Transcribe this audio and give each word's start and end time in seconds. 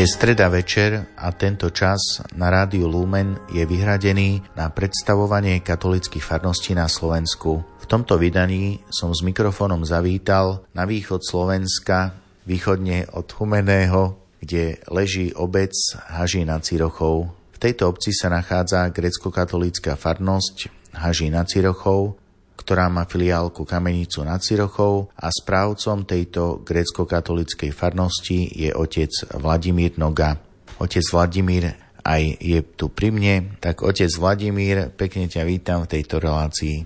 Je 0.00 0.08
streda 0.08 0.48
večer 0.48 1.12
a 1.20 1.28
tento 1.28 1.68
čas 1.68 2.24
na 2.32 2.48
rádiu 2.48 2.88
Lumen 2.88 3.36
je 3.52 3.60
vyhradený 3.68 4.40
na 4.56 4.72
predstavovanie 4.72 5.60
katolických 5.60 6.24
farností 6.24 6.72
na 6.72 6.88
Slovensku. 6.88 7.60
V 7.60 7.84
tomto 7.84 8.16
vydaní 8.16 8.80
som 8.88 9.12
s 9.12 9.20
mikrofónom 9.20 9.84
zavítal 9.84 10.64
na 10.72 10.88
východ 10.88 11.20
Slovenska, 11.20 12.16
východne 12.48 13.12
od 13.12 13.28
Humeného, 13.28 14.16
kde 14.40 14.80
leží 14.88 15.36
obec 15.36 15.76
Haží 16.08 16.48
nad 16.48 16.64
Cirochou. 16.64 17.28
V 17.52 17.58
tejto 17.60 17.92
obci 17.92 18.16
sa 18.16 18.32
nachádza 18.32 18.88
grecko-katolícka 18.88 20.00
farnosť 20.00 20.72
Haží 20.96 21.28
nad 21.28 21.44
Cirochou, 21.44 22.16
ktorá 22.60 22.92
má 22.92 23.08
filiálku 23.08 23.64
Kamenicu 23.64 24.20
nad 24.20 24.44
Cirochou 24.44 25.08
a 25.16 25.32
správcom 25.32 26.04
tejto 26.04 26.60
grecko-katolíckej 26.60 27.72
farnosti 27.72 28.52
je 28.52 28.68
otec 28.76 29.08
Vladimír 29.40 29.96
Noga. 29.96 30.36
Otec 30.76 31.04
Vladimír 31.08 31.72
aj 32.04 32.36
je 32.36 32.60
tu 32.76 32.92
pri 32.92 33.08
mne, 33.08 33.56
tak 33.64 33.80
otec 33.80 34.12
Vladimír, 34.12 34.92
pekne 34.92 35.24
ťa 35.24 35.48
vítam 35.48 35.88
v 35.88 35.96
tejto 35.96 36.20
relácii. 36.20 36.84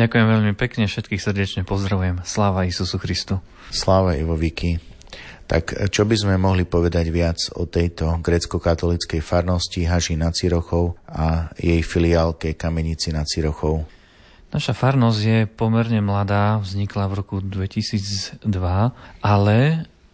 Ďakujem 0.00 0.26
veľmi 0.26 0.52
pekne, 0.56 0.88
všetkých 0.88 1.20
srdečne 1.20 1.62
pozdravujem. 1.68 2.24
Sláva 2.24 2.64
Isusu 2.64 2.96
Christu. 2.96 3.36
Sláva 3.68 4.16
Ivo 4.16 4.32
Viki. 4.32 4.80
Tak 5.50 5.90
čo 5.90 6.06
by 6.06 6.14
sme 6.14 6.34
mohli 6.38 6.62
povedať 6.62 7.10
viac 7.10 7.50
o 7.58 7.66
tejto 7.66 8.22
grecko-katolíckej 8.22 9.18
farnosti 9.18 9.82
Haži 9.82 10.14
nad 10.14 10.30
Cirochou 10.30 10.94
a 11.10 11.50
jej 11.58 11.82
filiálke 11.82 12.54
Kamenici 12.54 13.10
nad 13.10 13.26
Cirochou? 13.26 13.99
Naša 14.50 14.74
farnosť 14.74 15.20
je 15.22 15.38
pomerne 15.46 16.02
mladá, 16.02 16.58
vznikla 16.58 17.06
v 17.06 17.16
roku 17.22 17.36
2002, 17.38 18.42
ale 19.22 19.58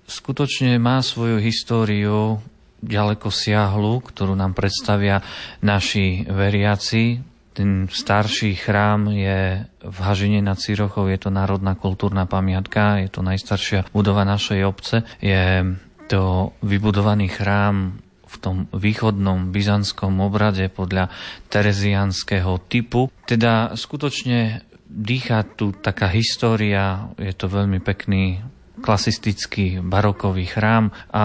skutočne 0.05 0.77
má 0.77 1.01
svoju 1.01 1.41
históriu 1.41 2.37
ďaleko 2.85 3.33
siahlu, 3.33 4.05
ktorú 4.05 4.37
nám 4.37 4.53
predstavia 4.53 5.25
naši 5.65 6.29
veriaci. 6.29 7.25
Ten 7.57 7.89
starší 7.89 8.61
chrám 8.61 9.09
je 9.09 9.65
v 9.81 9.99
Hažine 10.05 10.45
nad 10.45 10.61
Cirochou, 10.61 11.09
je 11.09 11.17
to 11.17 11.33
národná 11.33 11.73
kultúrna 11.73 12.29
pamiatka, 12.29 13.01
je 13.01 13.09
to 13.09 13.25
najstaršia 13.25 13.89
budova 13.97 14.29
našej 14.29 14.61
obce. 14.69 15.09
Je 15.25 15.65
to 16.13 16.53
vybudovaný 16.61 17.33
chrám 17.33 18.05
v 18.27 18.37
tom 18.43 18.57
východnom 18.75 19.55
byzantskom 19.55 20.19
obrade 20.19 20.67
podľa 20.69 21.09
terezianského 21.49 22.59
typu. 22.67 23.09
Teda 23.25 23.75
skutočne 23.79 24.67
dýcha 24.87 25.43
tu 25.59 25.75
taká 25.75 26.11
história, 26.11 27.11
je 27.19 27.35
to 27.35 27.51
veľmi 27.51 27.83
pekný 27.83 28.43
klasistický 28.83 29.81
barokový 29.81 30.47
chrám 30.47 30.93
a 31.11 31.25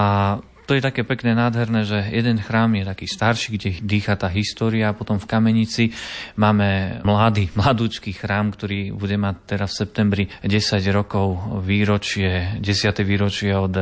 to 0.62 0.78
je 0.78 0.88
také 0.88 1.02
pekné, 1.02 1.34
nádherné, 1.34 1.84
že 1.84 2.00
jeden 2.14 2.40
chrám 2.40 2.72
je 2.78 2.88
taký 2.88 3.06
starší, 3.10 3.48
kde 3.58 3.68
dýcha 3.82 4.16
tá 4.16 4.30
história 4.30 4.88
a 4.88 4.96
potom 4.96 5.18
v 5.18 5.28
Kamenici 5.28 5.84
máme 6.40 7.02
mladý, 7.04 7.52
mladúčký 7.60 8.16
chrám, 8.16 8.54
ktorý 8.56 8.94
bude 8.96 9.20
mať 9.20 9.36
teraz 9.44 9.76
v 9.76 9.80
septembri 9.84 10.24
10 10.40 10.80
rokov 10.94 11.60
výročie, 11.60 12.56
10. 12.62 13.04
výročie 13.04 13.52
od 13.52 13.74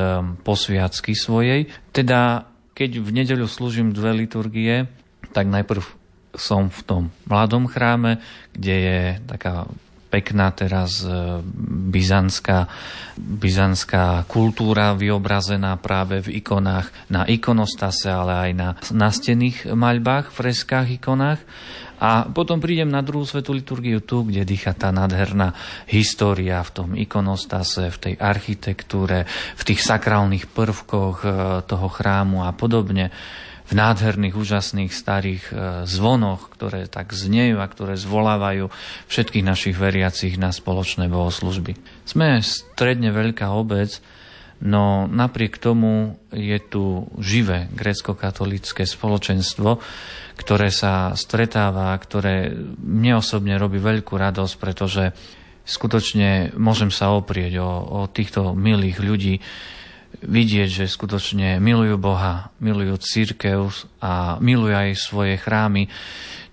posviacky 0.42 1.14
svojej. 1.14 1.68
Teda 1.94 2.49
keď 2.80 2.96
v 2.96 3.10
nedeľu 3.12 3.44
slúžim 3.44 3.92
dve 3.92 4.24
liturgie, 4.24 4.88
tak 5.36 5.52
najprv 5.52 5.84
som 6.32 6.72
v 6.72 6.80
tom 6.88 7.02
mladom 7.28 7.68
chráme, 7.68 8.24
kde 8.56 8.76
je 8.80 9.00
taká 9.28 9.68
pekná 10.08 10.48
teraz 10.50 11.04
e, 11.04 11.44
byzantská, 11.92 12.66
byzantská 13.20 14.24
kultúra 14.26 14.96
vyobrazená 14.96 15.76
práve 15.76 16.24
v 16.24 16.40
ikonách 16.40 16.88
na 17.12 17.28
ikonostase, 17.28 18.08
ale 18.10 18.48
aj 18.48 18.52
na 18.56 18.68
nastených 18.90 19.70
maľbách, 19.70 20.32
freskách, 20.32 20.98
ikonách. 20.98 21.44
A 22.00 22.24
potom 22.32 22.58
prídem 22.58 22.88
na 22.88 23.04
druhú 23.04 23.28
svetú 23.28 23.52
liturgiu 23.52 24.00
tu, 24.00 24.24
kde 24.24 24.48
dýcha 24.48 24.72
tá 24.72 24.88
nádherná 24.88 25.52
história 25.84 26.64
v 26.64 26.70
tom 26.72 26.88
ikonostase, 26.96 27.92
v 27.92 27.98
tej 28.00 28.14
architektúre, 28.16 29.28
v 29.54 29.62
tých 29.62 29.84
sakrálnych 29.84 30.48
prvkoch 30.48 31.16
e, 31.22 31.28
toho 31.68 31.88
chrámu 31.92 32.48
a 32.48 32.56
podobne 32.56 33.12
v 33.70 33.78
nádherných, 33.78 34.34
úžasných 34.34 34.90
starých 34.90 35.44
e, 35.46 35.54
zvonoch, 35.86 36.50
ktoré 36.50 36.90
tak 36.90 37.14
znejú 37.14 37.62
a 37.62 37.70
ktoré 37.70 37.94
zvolávajú 37.94 38.66
všetkých 39.06 39.46
našich 39.46 39.76
veriacich 39.78 40.34
na 40.40 40.50
spoločné 40.50 41.06
bohoslužby. 41.06 41.78
Sme 42.02 42.42
stredne 42.42 43.14
veľká 43.14 43.46
obec, 43.54 44.02
no 44.58 45.06
napriek 45.06 45.62
tomu 45.62 46.18
je 46.34 46.58
tu 46.58 47.06
živé 47.22 47.70
grécko-katolické 47.70 48.82
spoločenstvo, 48.82 49.78
ktoré 50.40 50.72
sa 50.72 51.12
stretáva, 51.12 51.92
ktoré 52.00 52.56
mne 52.80 53.20
osobne 53.20 53.60
robí 53.60 53.76
veľkú 53.76 54.16
radosť, 54.16 54.54
pretože 54.56 55.12
skutočne 55.68 56.56
môžem 56.56 56.88
sa 56.88 57.12
oprieť 57.12 57.60
o, 57.60 57.68
o 57.68 58.00
týchto 58.08 58.56
milých 58.56 58.98
ľudí, 59.04 59.34
vidieť, 60.24 60.68
že 60.82 60.90
skutočne 60.90 61.60
milujú 61.62 62.00
Boha, 62.00 62.50
milujú 62.58 62.98
církev 62.98 63.68
a 64.02 64.40
milujú 64.40 64.74
aj 64.74 64.90
svoje 64.98 65.34
chrámy, 65.38 65.86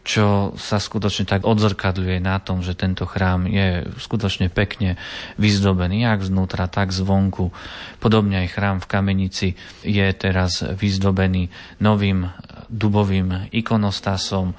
čo 0.08 0.56
sa 0.56 0.80
skutočne 0.80 1.28
tak 1.28 1.44
odzrkadľuje 1.44 2.24
na 2.24 2.40
tom, 2.40 2.64
že 2.64 2.80
tento 2.80 3.04
chrám 3.04 3.44
je 3.44 3.84
skutočne 4.00 4.48
pekne 4.48 4.96
vyzdobený, 5.36 6.08
jak 6.08 6.24
znútra, 6.24 6.72
tak 6.72 6.96
zvonku. 6.96 7.52
Podobne 8.00 8.48
aj 8.48 8.56
chrám 8.56 8.78
v 8.80 8.88
Kamenici 8.88 9.50
je 9.84 10.08
teraz 10.16 10.64
vyzdobený 10.64 11.52
novým 11.84 12.32
dubovým 12.68 13.52
ikonostasom, 13.52 14.54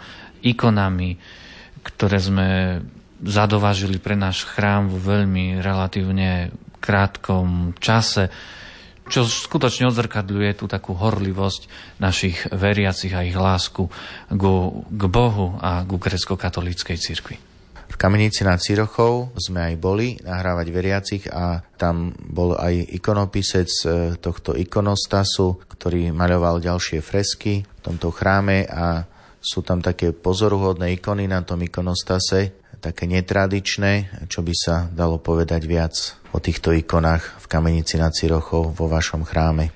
ikonami, 0.45 1.17
ktoré 1.85 2.19
sme 2.21 2.49
zadovažili 3.23 3.99
pre 3.99 4.15
náš 4.15 4.47
chrám 4.47 4.89
v 4.91 4.99
veľmi 4.99 5.45
relatívne 5.59 6.53
krátkom 6.79 7.75
čase 7.83 8.31
čo 9.09 9.25
skutočne 9.25 9.89
odzrkadľuje 9.89 10.51
tú 10.55 10.69
takú 10.69 10.93
horlivosť 10.93 11.97
našich 11.97 12.45
veriacich 12.53 13.17
a 13.17 13.25
ich 13.25 13.35
lásku 13.35 13.89
ku, 14.29 14.53
k 14.85 15.03
Bohu 15.09 15.57
a 15.59 15.83
ku 15.89 15.97
grecko-katolíckej 15.97 17.01
cirkvi. 17.01 17.41
V 17.89 17.97
Kamenici 17.97 18.45
nad 18.45 18.61
Cirochou 18.61 19.33
sme 19.35 19.73
aj 19.73 19.75
boli 19.81 20.21
nahrávať 20.21 20.67
veriacich 20.69 21.25
a 21.33 21.65
tam 21.81 22.13
bol 22.15 22.55
aj 22.55 22.95
ikonopisec 22.95 23.69
e, 23.85 23.87
tohto 24.21 24.53
ikonostasu, 24.55 25.65
ktorý 25.67 26.13
maľoval 26.13 26.61
ďalšie 26.61 27.01
fresky 27.01 27.65
v 27.65 27.81
tomto 27.81 28.13
chráme 28.13 28.69
a 28.69 29.09
sú 29.41 29.65
tam 29.65 29.81
také 29.81 30.13
pozoruhodné 30.13 31.01
ikony 31.01 31.31
na 31.31 31.41
tom 31.43 31.65
ikonostase, 31.65 32.53
také 32.79 33.11
netradičné, 33.11 34.27
čo 34.31 34.45
by 34.45 34.55
sa 34.55 34.87
dalo 34.93 35.19
povedať 35.19 35.63
viac 35.67 35.95
o 36.31 36.39
týchto 36.39 36.71
ikonách 36.77 37.43
v 37.43 37.47
Kamenici 37.51 37.99
nad 37.99 38.15
Cirochou 38.15 38.71
vo 38.71 38.87
vašom 38.87 39.25
chráme. 39.27 39.73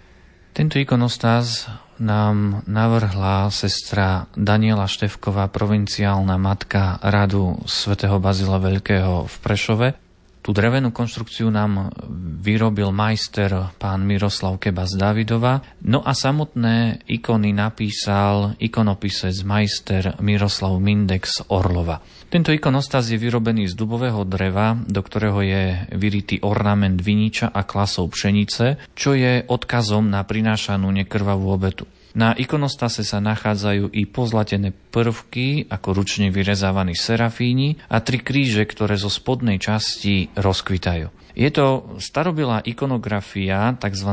Tento 0.53 0.77
ikonostáz 0.77 1.65
nám 2.01 2.63
navrhla 2.67 3.51
sestra 3.51 4.27
Daniela 4.37 4.87
Števková, 4.87 5.49
provinciálna 5.49 6.37
matka 6.37 6.99
radu 7.03 7.59
svätého 7.67 8.21
Bazila 8.21 8.59
Veľkého 8.59 9.27
v 9.27 9.35
Prešove. 9.41 10.02
Tú 10.43 10.51
drevenú 10.51 10.91
konštrukciu 10.91 11.55
nám 11.55 11.95
vyrobil 12.43 12.91
majster 12.91 13.71
pán 13.79 14.03
Miroslav 14.03 14.59
Keba 14.59 14.91
z 14.91 14.99
Davidova. 14.99 15.63
No 15.87 16.03
a 16.03 16.19
samotné 16.19 17.07
ikony 17.07 17.55
napísal 17.55 18.59
ikonopisec 18.59 19.39
majster 19.47 20.19
Miroslav 20.19 20.83
Mindex 20.83 21.47
Orlova. 21.47 22.03
Tento 22.27 22.51
ikonostas 22.51 23.07
je 23.15 23.23
vyrobený 23.23 23.71
z 23.71 23.79
dubového 23.79 24.27
dreva, 24.27 24.75
do 24.75 24.99
ktorého 24.99 25.47
je 25.47 25.87
vyritý 25.95 26.43
ornament 26.43 26.99
viniča 26.99 27.55
a 27.55 27.63
klasov 27.63 28.11
pšenice, 28.11 28.91
čo 28.99 29.15
je 29.15 29.47
odkazom 29.47 30.11
na 30.11 30.27
prinášanú 30.27 30.91
nekrvavú 30.91 31.55
obetu. 31.55 31.87
Na 32.13 32.37
ikonostase 32.37 33.09
sa 33.09 33.25
nachádzajú 33.25 33.89
i 33.97 34.05
pozlatené 34.05 34.77
prvky, 34.93 35.65
ako 35.73 35.97
ručne 35.97 36.29
vyrezávaní 36.29 36.93
serafíni 36.93 37.81
a 37.89 38.05
tri 38.05 38.21
kríže, 38.21 38.69
ktoré 38.69 39.01
zo 39.01 39.09
spodnej 39.09 39.57
časti 39.57 40.29
rozkvitajú. 40.37 41.09
Je 41.33 41.49
to 41.49 41.97
starobilá 41.97 42.61
ikonografia 42.61 43.73
tzv. 43.81 44.11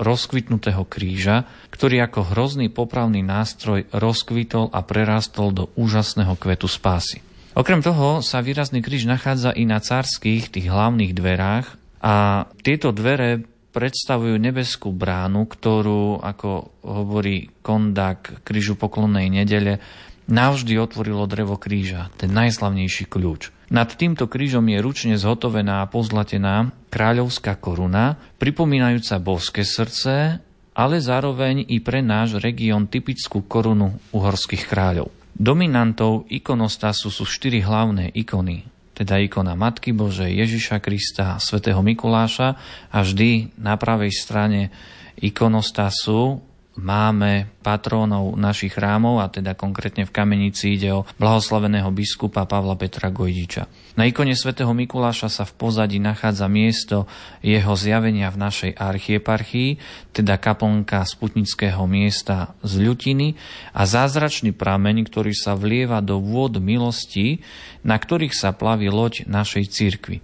rozkvitnutého 0.00 0.88
kríža, 0.88 1.44
ktorý 1.68 2.08
ako 2.08 2.32
hrozný 2.32 2.72
popravný 2.72 3.20
nástroj 3.20 3.84
rozkvitol 3.92 4.72
a 4.72 4.80
prerastol 4.80 5.52
do 5.52 5.68
úžasného 5.76 6.32
kvetu 6.40 6.64
spásy. 6.64 7.20
Okrem 7.52 7.84
toho 7.84 8.24
sa 8.24 8.40
výrazný 8.40 8.80
kríž 8.80 9.04
nachádza 9.04 9.52
i 9.52 9.68
na 9.68 9.80
carských, 9.80 10.48
tých 10.48 10.68
hlavných 10.72 11.12
dverách 11.12 11.76
a 12.00 12.48
tieto 12.64 12.92
dvere 12.92 13.44
predstavujú 13.76 14.40
nebeskú 14.40 14.88
bránu, 14.88 15.44
ktorú, 15.44 16.24
ako 16.24 16.72
hovorí 16.80 17.52
kondak 17.60 18.40
krížu 18.40 18.80
poklonnej 18.80 19.28
nedele, 19.28 19.84
navždy 20.32 20.80
otvorilo 20.80 21.28
drevo 21.28 21.60
kríža, 21.60 22.08
ten 22.16 22.32
najslavnejší 22.32 23.04
kľúč. 23.04 23.52
Nad 23.68 23.92
týmto 24.00 24.24
krížom 24.32 24.64
je 24.72 24.80
ručne 24.80 25.14
zhotovená 25.20 25.84
a 25.84 25.90
pozlatená 25.92 26.72
kráľovská 26.88 27.60
koruna, 27.60 28.16
pripomínajúca 28.40 29.20
boské 29.20 29.62
srdce 29.68 30.40
ale 30.76 31.00
zároveň 31.00 31.64
i 31.72 31.80
pre 31.80 32.04
náš 32.04 32.36
región 32.36 32.84
typickú 32.84 33.48
korunu 33.48 33.96
uhorských 34.12 34.68
kráľov. 34.68 35.08
Dominantou 35.32 36.28
ikonostasu 36.28 37.08
sú 37.08 37.24
štyri 37.24 37.64
hlavné 37.64 38.12
ikony, 38.12 38.68
teda 38.96 39.20
ikona 39.20 39.52
Matky 39.52 39.92
Božej, 39.92 40.32
Ježiša 40.32 40.80
Krista, 40.80 41.36
svätého 41.36 41.84
Mikuláša 41.84 42.56
a 42.88 42.98
vždy 43.04 43.60
na 43.60 43.76
pravej 43.76 44.08
strane 44.08 44.72
ikonostasu 45.20 46.40
máme 46.76 47.48
patrónov 47.64 48.36
našich 48.36 48.76
chrámov, 48.76 49.24
a 49.24 49.32
teda 49.32 49.56
konkrétne 49.56 50.04
v 50.04 50.14
Kamenici 50.14 50.76
ide 50.76 50.92
o 50.92 51.08
blahoslaveného 51.16 51.88
biskupa 51.90 52.44
Pavla 52.44 52.76
Petra 52.76 53.08
Gojdiča. 53.08 53.66
Na 53.96 54.04
ikone 54.04 54.36
svätého 54.36 54.70
Mikuláša 54.76 55.32
sa 55.32 55.44
v 55.48 55.56
pozadí 55.56 55.96
nachádza 55.96 56.46
miesto 56.46 57.08
jeho 57.40 57.72
zjavenia 57.74 58.28
v 58.28 58.40
našej 58.44 58.72
archieparchii, 58.76 59.80
teda 60.12 60.36
kaplnka 60.36 61.00
sputnického 61.02 61.82
miesta 61.88 62.52
z 62.60 62.84
Ľutiny 62.84 63.34
a 63.72 63.82
zázračný 63.88 64.52
prameň, 64.52 65.08
ktorý 65.08 65.32
sa 65.32 65.56
vlieva 65.56 66.04
do 66.04 66.20
vôd 66.20 66.60
milosti, 66.60 67.40
na 67.80 67.96
ktorých 67.96 68.36
sa 68.36 68.52
plaví 68.52 68.92
loď 68.92 69.24
našej 69.26 69.64
cirkvi 69.72 70.20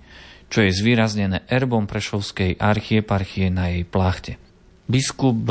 čo 0.52 0.60
je 0.60 0.68
zvýraznené 0.68 1.48
erbom 1.48 1.88
Prešovskej 1.88 2.60
archieparchie 2.60 3.48
na 3.48 3.72
jej 3.72 3.88
plachte. 3.88 4.36
Biskup 4.84 5.48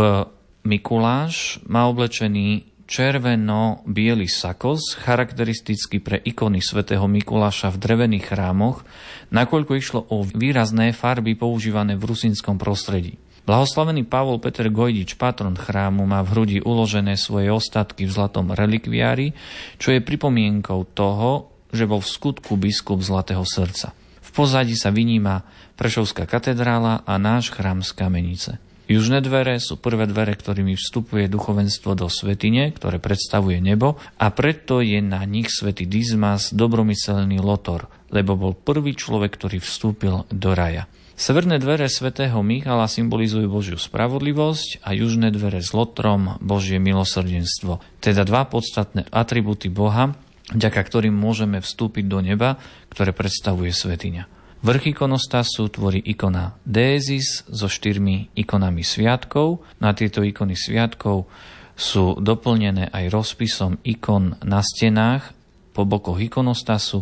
Mikuláš 0.61 1.57
má 1.65 1.89
oblečený 1.89 2.69
červeno-biely 2.85 4.27
sakos, 4.27 4.93
charakteristický 4.99 6.03
pre 6.03 6.19
ikony 6.21 6.61
svätého 6.61 7.07
Mikuláša 7.07 7.71
v 7.71 7.81
drevených 7.81 8.29
chrámoch, 8.29 8.85
nakoľko 9.31 9.71
išlo 9.79 10.05
o 10.11 10.21
výrazné 10.27 10.91
farby 10.91 11.33
používané 11.33 11.95
v 11.95 12.03
rusinskom 12.03 12.59
prostredí. 12.59 13.15
Blahoslavený 13.41 14.05
Pavol 14.05 14.37
Peter 14.37 14.69
Gojdič, 14.69 15.17
patron 15.17 15.57
chrámu, 15.57 16.05
má 16.05 16.21
v 16.21 16.29
hrudi 16.29 16.57
uložené 16.61 17.17
svoje 17.17 17.49
ostatky 17.49 18.05
v 18.05 18.13
zlatom 18.13 18.53
relikviári, 18.53 19.33
čo 19.81 19.97
je 19.97 20.03
pripomienkou 20.03 20.93
toho, 20.93 21.49
že 21.73 21.89
bol 21.89 22.05
v 22.05 22.11
skutku 22.11 22.53
biskup 22.59 23.01
Zlatého 23.01 23.41
srdca. 23.41 23.97
V 24.21 24.29
pozadí 24.29 24.77
sa 24.77 24.93
vyníma 24.93 25.41
Prešovská 25.73 26.29
katedrála 26.29 27.01
a 27.01 27.17
náš 27.17 27.49
chrám 27.49 27.81
z 27.81 27.97
Kamenice. 27.97 28.70
Južné 28.91 29.23
dvere 29.23 29.55
sú 29.63 29.79
prvé 29.79 30.03
dvere, 30.03 30.35
ktorými 30.35 30.75
vstupuje 30.75 31.31
duchovenstvo 31.31 31.95
do 31.95 32.11
svetine, 32.11 32.75
ktoré 32.75 32.99
predstavuje 32.99 33.63
nebo 33.63 33.95
a 34.19 34.27
preto 34.35 34.83
je 34.83 34.99
na 34.99 35.23
nich 35.23 35.47
svätý 35.47 35.87
Dizmas 35.87 36.51
dobromyselný 36.51 37.39
lotor, 37.39 37.87
lebo 38.11 38.35
bol 38.35 38.51
prvý 38.51 38.91
človek, 38.91 39.39
ktorý 39.39 39.63
vstúpil 39.63 40.27
do 40.27 40.51
raja. 40.51 40.91
Severné 41.15 41.55
dvere 41.55 41.87
svätého 41.87 42.35
Michala 42.43 42.91
symbolizujú 42.91 43.47
Božiu 43.47 43.79
spravodlivosť 43.79 44.83
a 44.83 44.91
južné 44.91 45.31
dvere 45.31 45.63
s 45.63 45.71
lotrom 45.71 46.35
Božie 46.43 46.75
milosrdenstvo, 46.75 47.79
teda 48.03 48.27
dva 48.27 48.43
podstatné 48.43 49.07
atributy 49.07 49.71
Boha, 49.71 50.19
vďaka 50.51 50.83
ktorým 50.83 51.15
môžeme 51.15 51.63
vstúpiť 51.63 52.11
do 52.11 52.19
neba, 52.19 52.59
ktoré 52.91 53.15
predstavuje 53.15 53.71
svetiňa. 53.71 54.40
Vrch 54.61 54.93
ikonostasu 54.93 55.73
tvorí 55.73 55.97
ikona 56.05 56.53
Dézis 56.61 57.41
so 57.49 57.65
štyrmi 57.65 58.29
ikonami 58.37 58.85
sviatkov. 58.85 59.65
Na 59.81 59.97
tieto 59.97 60.21
ikony 60.21 60.53
sviatkov 60.53 61.25
sú 61.73 62.13
doplnené 62.21 62.93
aj 62.93 63.09
rozpisom 63.09 63.81
ikon 63.81 64.37
na 64.45 64.61
stenách 64.61 65.33
po 65.73 65.81
bokoch 65.89 66.21
ikonostasu. 66.21 67.01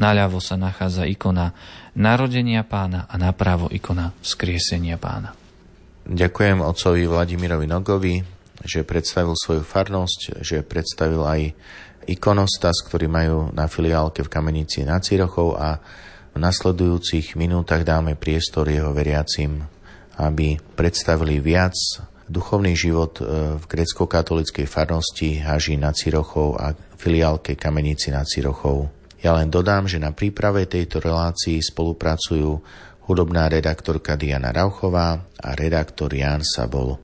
Naľavo 0.00 0.40
sa 0.40 0.56
nachádza 0.56 1.04
ikona 1.04 1.52
narodenia 1.92 2.64
pána 2.64 3.04
a 3.04 3.20
napravo 3.20 3.68
ikona 3.68 4.16
skriesenia 4.24 4.96
pána. 4.96 5.36
Ďakujem 6.08 6.64
otcovi 6.64 7.04
Vladimirovi 7.04 7.68
Nogovi, 7.68 8.16
že 8.64 8.80
predstavil 8.80 9.36
svoju 9.36 9.60
farnosť, 9.60 10.40
že 10.40 10.64
predstavil 10.64 11.20
aj 11.20 11.40
ikonostas, 12.08 12.80
ktorý 12.80 13.12
majú 13.12 13.52
na 13.52 13.68
filiálke 13.68 14.24
v 14.24 14.32
Kamenici 14.32 14.88
na 14.88 14.96
Cirochov 15.04 15.60
a 15.60 15.76
v 16.34 16.38
nasledujúcich 16.42 17.38
minútach 17.38 17.86
dáme 17.86 18.18
priestor 18.18 18.66
jeho 18.66 18.90
veriacim, 18.90 19.62
aby 20.18 20.58
predstavili 20.74 21.38
viac 21.38 21.74
duchovný 22.26 22.74
život 22.74 23.22
e, 23.22 23.22
v 23.54 23.64
grecko-katolickej 23.64 24.66
farnosti 24.66 25.38
Haži 25.38 25.78
na 25.78 25.94
Cirochov 25.94 26.58
a 26.58 26.74
filiálke 26.74 27.54
Kamenici 27.54 28.10
na 28.10 28.26
Cirochov. 28.26 28.90
Ja 29.22 29.38
len 29.38 29.48
dodám, 29.48 29.86
že 29.86 30.02
na 30.02 30.12
príprave 30.12 30.66
tejto 30.66 31.00
relácii 31.00 31.62
spolupracujú 31.62 32.50
hudobná 33.08 33.48
redaktorka 33.52 34.16
Diana 34.16 34.52
Rauchová 34.52 35.20
a 35.36 35.48
redaktor 35.52 36.12
Jan 36.12 36.40
Sabol. 36.40 37.03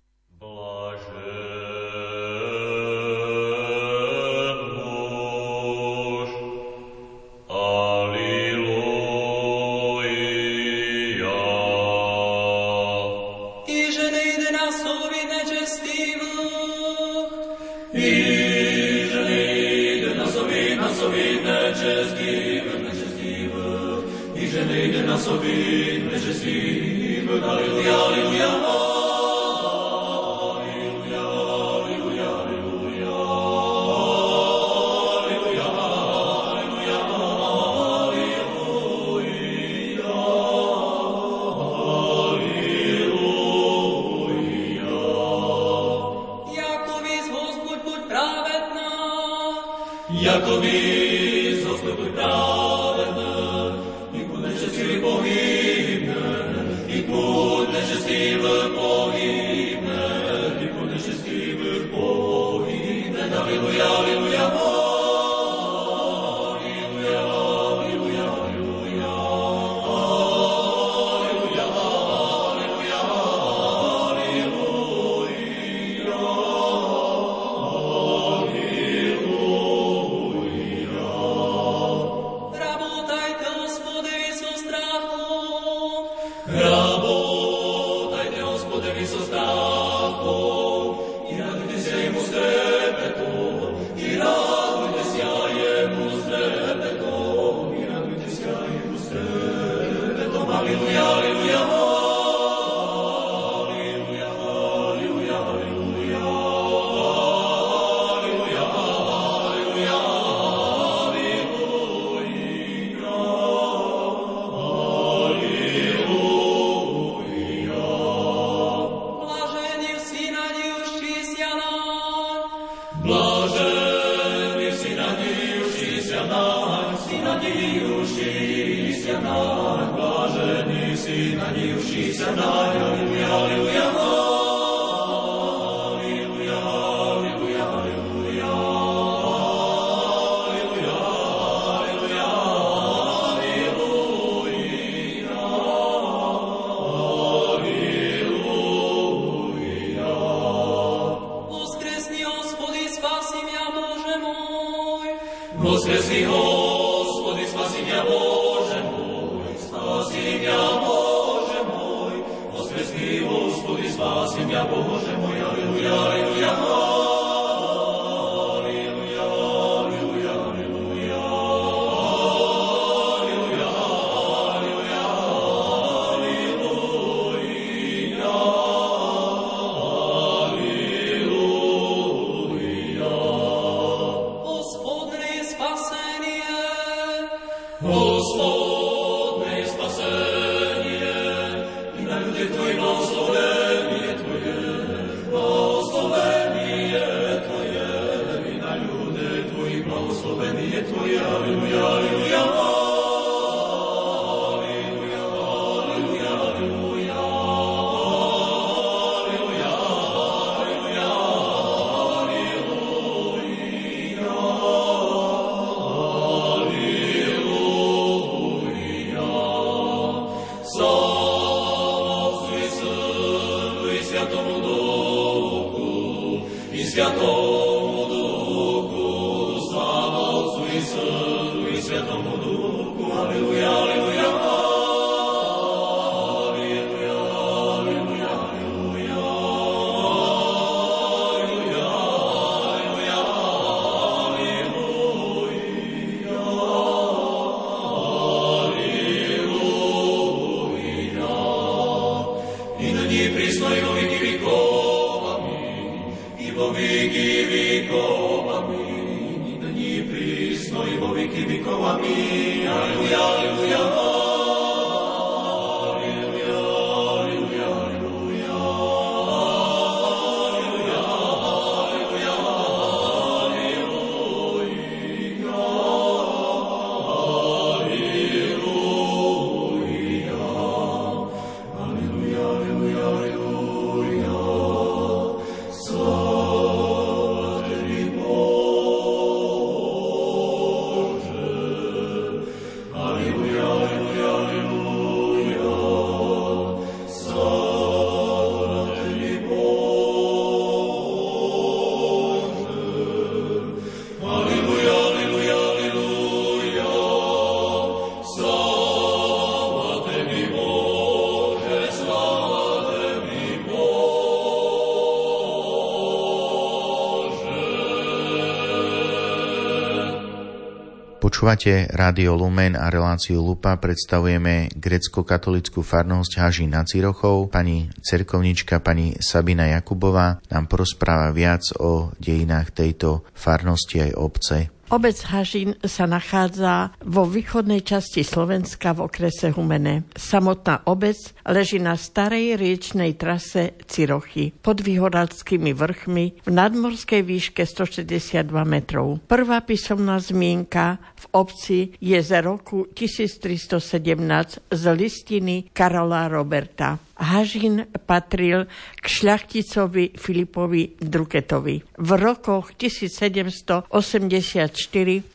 Počúvate 321.30 321.86
Rádio 321.94 322.34
Lumen 322.34 322.74
a 322.74 322.90
reláciu 322.90 323.38
Lupa 323.38 323.78
predstavujeme 323.78 324.66
grecko-katolickú 324.74 325.78
farnosť 325.78 326.32
Haží 326.42 326.66
na 326.66 326.82
Cirochov. 326.82 327.54
Pani 327.54 327.86
cerkovnička, 328.02 328.82
pani 328.82 329.14
Sabina 329.22 329.70
Jakubová 329.70 330.42
nám 330.50 330.66
porozpráva 330.66 331.30
viac 331.30 331.62
o 331.78 332.10
dejinách 332.18 332.74
tejto 332.74 333.22
farnosti 333.30 334.10
aj 334.10 334.12
obce. 334.18 334.56
Obec 334.90 335.22
Hažín 335.22 335.78
sa 335.86 336.10
nachádza 336.10 336.90
vo 337.06 337.22
východnej 337.22 337.86
časti 337.86 338.26
Slovenska 338.26 338.90
v 338.90 339.06
okrese 339.06 339.54
Humene. 339.54 340.02
Samotná 340.18 340.82
obec 340.90 341.14
leží 341.46 341.78
na 341.78 341.94
starej 341.94 342.58
riečnej 342.58 343.14
trase 343.14 343.78
Cirochy 343.86 344.50
pod 344.50 344.82
Vyhoralskými 344.82 345.70
vrchmi 345.78 346.42
v 346.42 346.50
nadmorskej 346.50 347.22
výške 347.22 347.62
162 347.70 348.50
metrov. 348.66 349.22
Prvá 349.30 349.62
písomná 349.62 350.18
zmienka 350.18 350.98
v 351.20 351.26
obci 351.36 351.92
je 352.00 352.16
z 352.16 352.40
roku 352.40 352.88
1317 352.96 354.72
z 354.72 354.84
listiny 354.96 355.68
Karola 355.76 356.32
Roberta. 356.32 356.96
Hažin 357.20 357.84
patril 358.08 358.64
k 358.96 359.04
šľachticovi 359.04 360.16
Filipovi 360.16 360.96
Druketovi. 360.96 362.00
V 362.00 362.10
rokoch 362.16 362.72
1784 362.80 363.92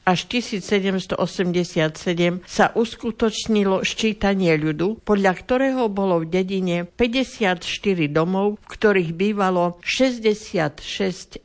až 0.01 0.19
1787 0.25 1.13
sa 2.41 2.73
uskutočnilo 2.73 3.85
ščítanie 3.85 4.57
ľudu, 4.57 5.05
podľa 5.05 5.33
ktorého 5.37 5.85
bolo 5.93 6.25
v 6.25 6.33
dedine 6.33 6.89
54 6.89 7.61
domov, 8.09 8.57
v 8.65 8.67
ktorých 8.73 9.13
bývalo 9.13 9.77
66 9.85 10.81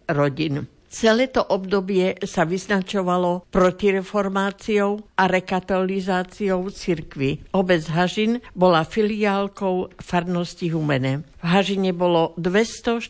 rodín. 0.08 0.79
Celé 0.90 1.30
to 1.30 1.46
obdobie 1.46 2.18
sa 2.26 2.42
vyznačovalo 2.42 3.46
protireformáciou 3.54 4.98
a 5.14 5.30
rekatolizáciou 5.30 6.66
cirkvy. 6.66 7.46
Obec 7.54 7.86
Hažin 7.94 8.42
bola 8.58 8.82
filiálkou 8.82 9.94
farnosti 10.02 10.66
Humene. 10.74 11.22
V 11.38 11.46
Hažine 11.46 11.94
bolo 11.94 12.34
242 12.42 13.06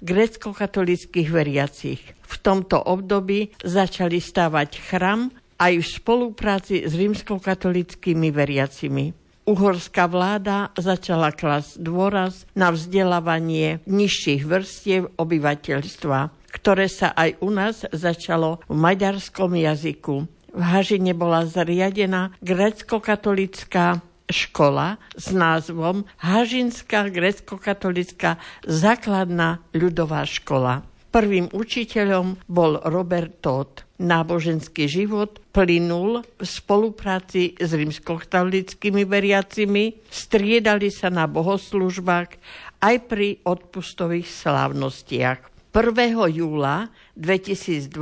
grecko-katolických 0.00 1.28
veriacich. 1.28 2.00
V 2.24 2.34
tomto 2.40 2.80
období 2.80 3.52
začali 3.60 4.16
stávať 4.16 4.80
chrám 4.80 5.28
aj 5.60 5.84
v 5.84 5.84
spolupráci 5.84 6.88
s 6.88 6.96
rímskokatolickými 6.96 8.32
veriacimi. 8.32 9.12
Uhorská 9.44 10.08
vláda 10.08 10.72
začala 10.80 11.28
klasť 11.34 11.76
dôraz 11.76 12.48
na 12.56 12.72
vzdelávanie 12.72 13.84
nižších 13.84 14.48
vrstiev 14.48 15.12
obyvateľstva 15.20 16.39
ktoré 16.50 16.90
sa 16.90 17.14
aj 17.14 17.38
u 17.40 17.48
nás 17.54 17.86
začalo 17.94 18.60
v 18.66 18.74
maďarskom 18.74 19.54
jazyku. 19.54 20.26
V 20.50 20.62
Hažine 20.62 21.14
bola 21.14 21.46
zriadená 21.46 22.34
grecko-katolická 22.42 24.02
škola 24.30 24.98
s 25.14 25.34
názvom 25.34 26.06
Hažinská 26.22 27.10
grecko-katolická 27.10 28.38
základná 28.66 29.62
ľudová 29.74 30.22
škola. 30.26 30.86
Prvým 31.10 31.50
učiteľom 31.50 32.38
bol 32.46 32.78
Robert 32.86 33.42
Todd. 33.42 33.82
Náboženský 33.98 34.86
život 34.86 35.42
plynul 35.50 36.22
v 36.22 36.46
spolupráci 36.46 37.58
s 37.58 37.74
rímskokatolickými 37.74 39.02
veriacimi, 39.02 39.98
striedali 40.06 40.88
sa 40.88 41.10
na 41.10 41.26
bohoslužbách 41.26 42.30
aj 42.80 42.96
pri 43.10 43.42
odpustových 43.42 44.30
slávnostiach. 44.30 45.49
1. 45.70 45.94
júla 46.34 46.90
2002 47.14 47.94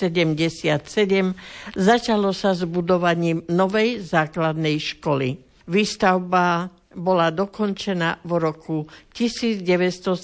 začalo 1.76 2.32
sa 2.32 2.56
s 2.56 2.64
budovaním 2.64 3.44
novej 3.52 4.00
základnej 4.00 4.80
školy. 4.80 5.44
Výstavba 5.68 6.72
bola 6.96 7.32
dokončená 7.32 8.24
v 8.28 8.32
roku 8.40 8.78
1977. 9.16 10.20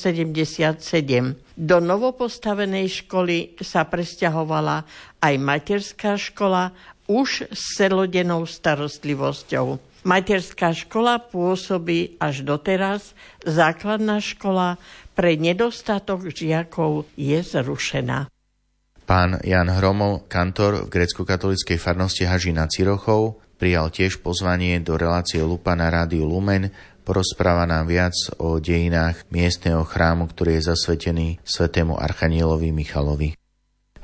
Do 1.58 1.78
novopostavenej 1.80 2.88
školy 3.04 3.60
sa 3.64 3.88
presťahovala 3.88 4.84
aj 5.24 5.34
materská 5.40 6.20
škola 6.20 6.76
už 7.08 7.48
s 7.50 7.80
celodennou 7.80 8.44
starostlivosťou. 8.44 9.80
Materská 10.08 10.72
škola 10.72 11.20
pôsobí 11.20 12.16
až 12.20 12.44
doteraz, 12.48 13.12
základná 13.44 14.24
škola 14.24 14.80
pre 15.18 15.36
nedostatok 15.36 16.32
žiakov 16.32 17.10
je 17.18 17.42
zrušená. 17.44 18.32
Pán 19.08 19.40
Jan 19.40 19.72
Hromov, 19.72 20.28
kantor 20.28 20.88
v 20.88 20.92
grecko-katolíckej 20.92 21.80
farnosti 21.80 22.28
Hažina 22.28 22.68
Cirochov, 22.68 23.40
Prijal 23.58 23.90
tiež 23.90 24.22
pozvanie 24.22 24.78
do 24.86 25.02
relácie 25.02 25.42
Lupa 25.42 25.74
na 25.74 25.90
rádiu 25.90 26.30
Lumen, 26.30 26.70
porozpráva 27.02 27.66
nám 27.66 27.90
viac 27.90 28.14
o 28.38 28.62
dejinách 28.62 29.26
miestneho 29.34 29.82
chrámu, 29.82 30.30
ktorý 30.30 30.62
je 30.62 30.70
zasvetený 30.70 31.28
svetému 31.42 31.98
archanielovi 31.98 32.70
Michalovi. 32.70 33.34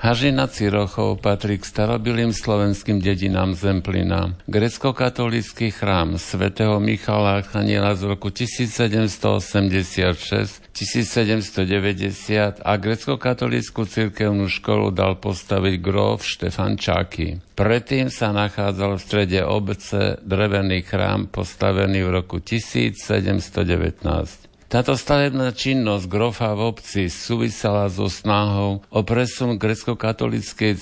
Hažina 0.04 0.52
Cirochov 0.52 1.24
patrí 1.24 1.56
k 1.56 1.64
starobilým 1.64 2.36
slovenským 2.36 3.00
dedinám 3.00 3.56
Zemplina. 3.56 4.36
Grecko-katolický 4.52 5.72
chrám 5.72 6.20
svätého 6.20 6.76
Michala 6.84 7.40
Archaniela 7.40 7.96
z 7.96 8.12
roku 8.12 8.28
1786 8.28 10.60
1790 10.76 12.60
a 12.60 12.74
grecko-katolickú 12.76 13.88
cirkevnú 13.88 14.52
školu 14.52 14.92
dal 14.92 15.16
postaviť 15.24 15.80
gróf 15.80 16.28
Štefan 16.28 16.76
Čáky. 16.76 17.40
Predtým 17.56 18.12
sa 18.12 18.36
nachádzal 18.36 19.00
v 19.00 19.04
strede 19.08 19.40
obce 19.48 20.20
drevený 20.20 20.84
chrám 20.84 21.32
postavený 21.32 22.04
v 22.04 22.12
roku 22.12 22.44
1719. 22.44 24.43
Táto 24.74 24.98
stavebná 24.98 25.54
činnosť 25.54 26.10
grofa 26.10 26.50
v 26.58 26.74
obci 26.74 27.06
súvisela 27.06 27.86
so 27.94 28.10
snahou 28.10 28.82
o 28.90 29.00
presun 29.06 29.62
grecko-katolíckej 29.62 30.82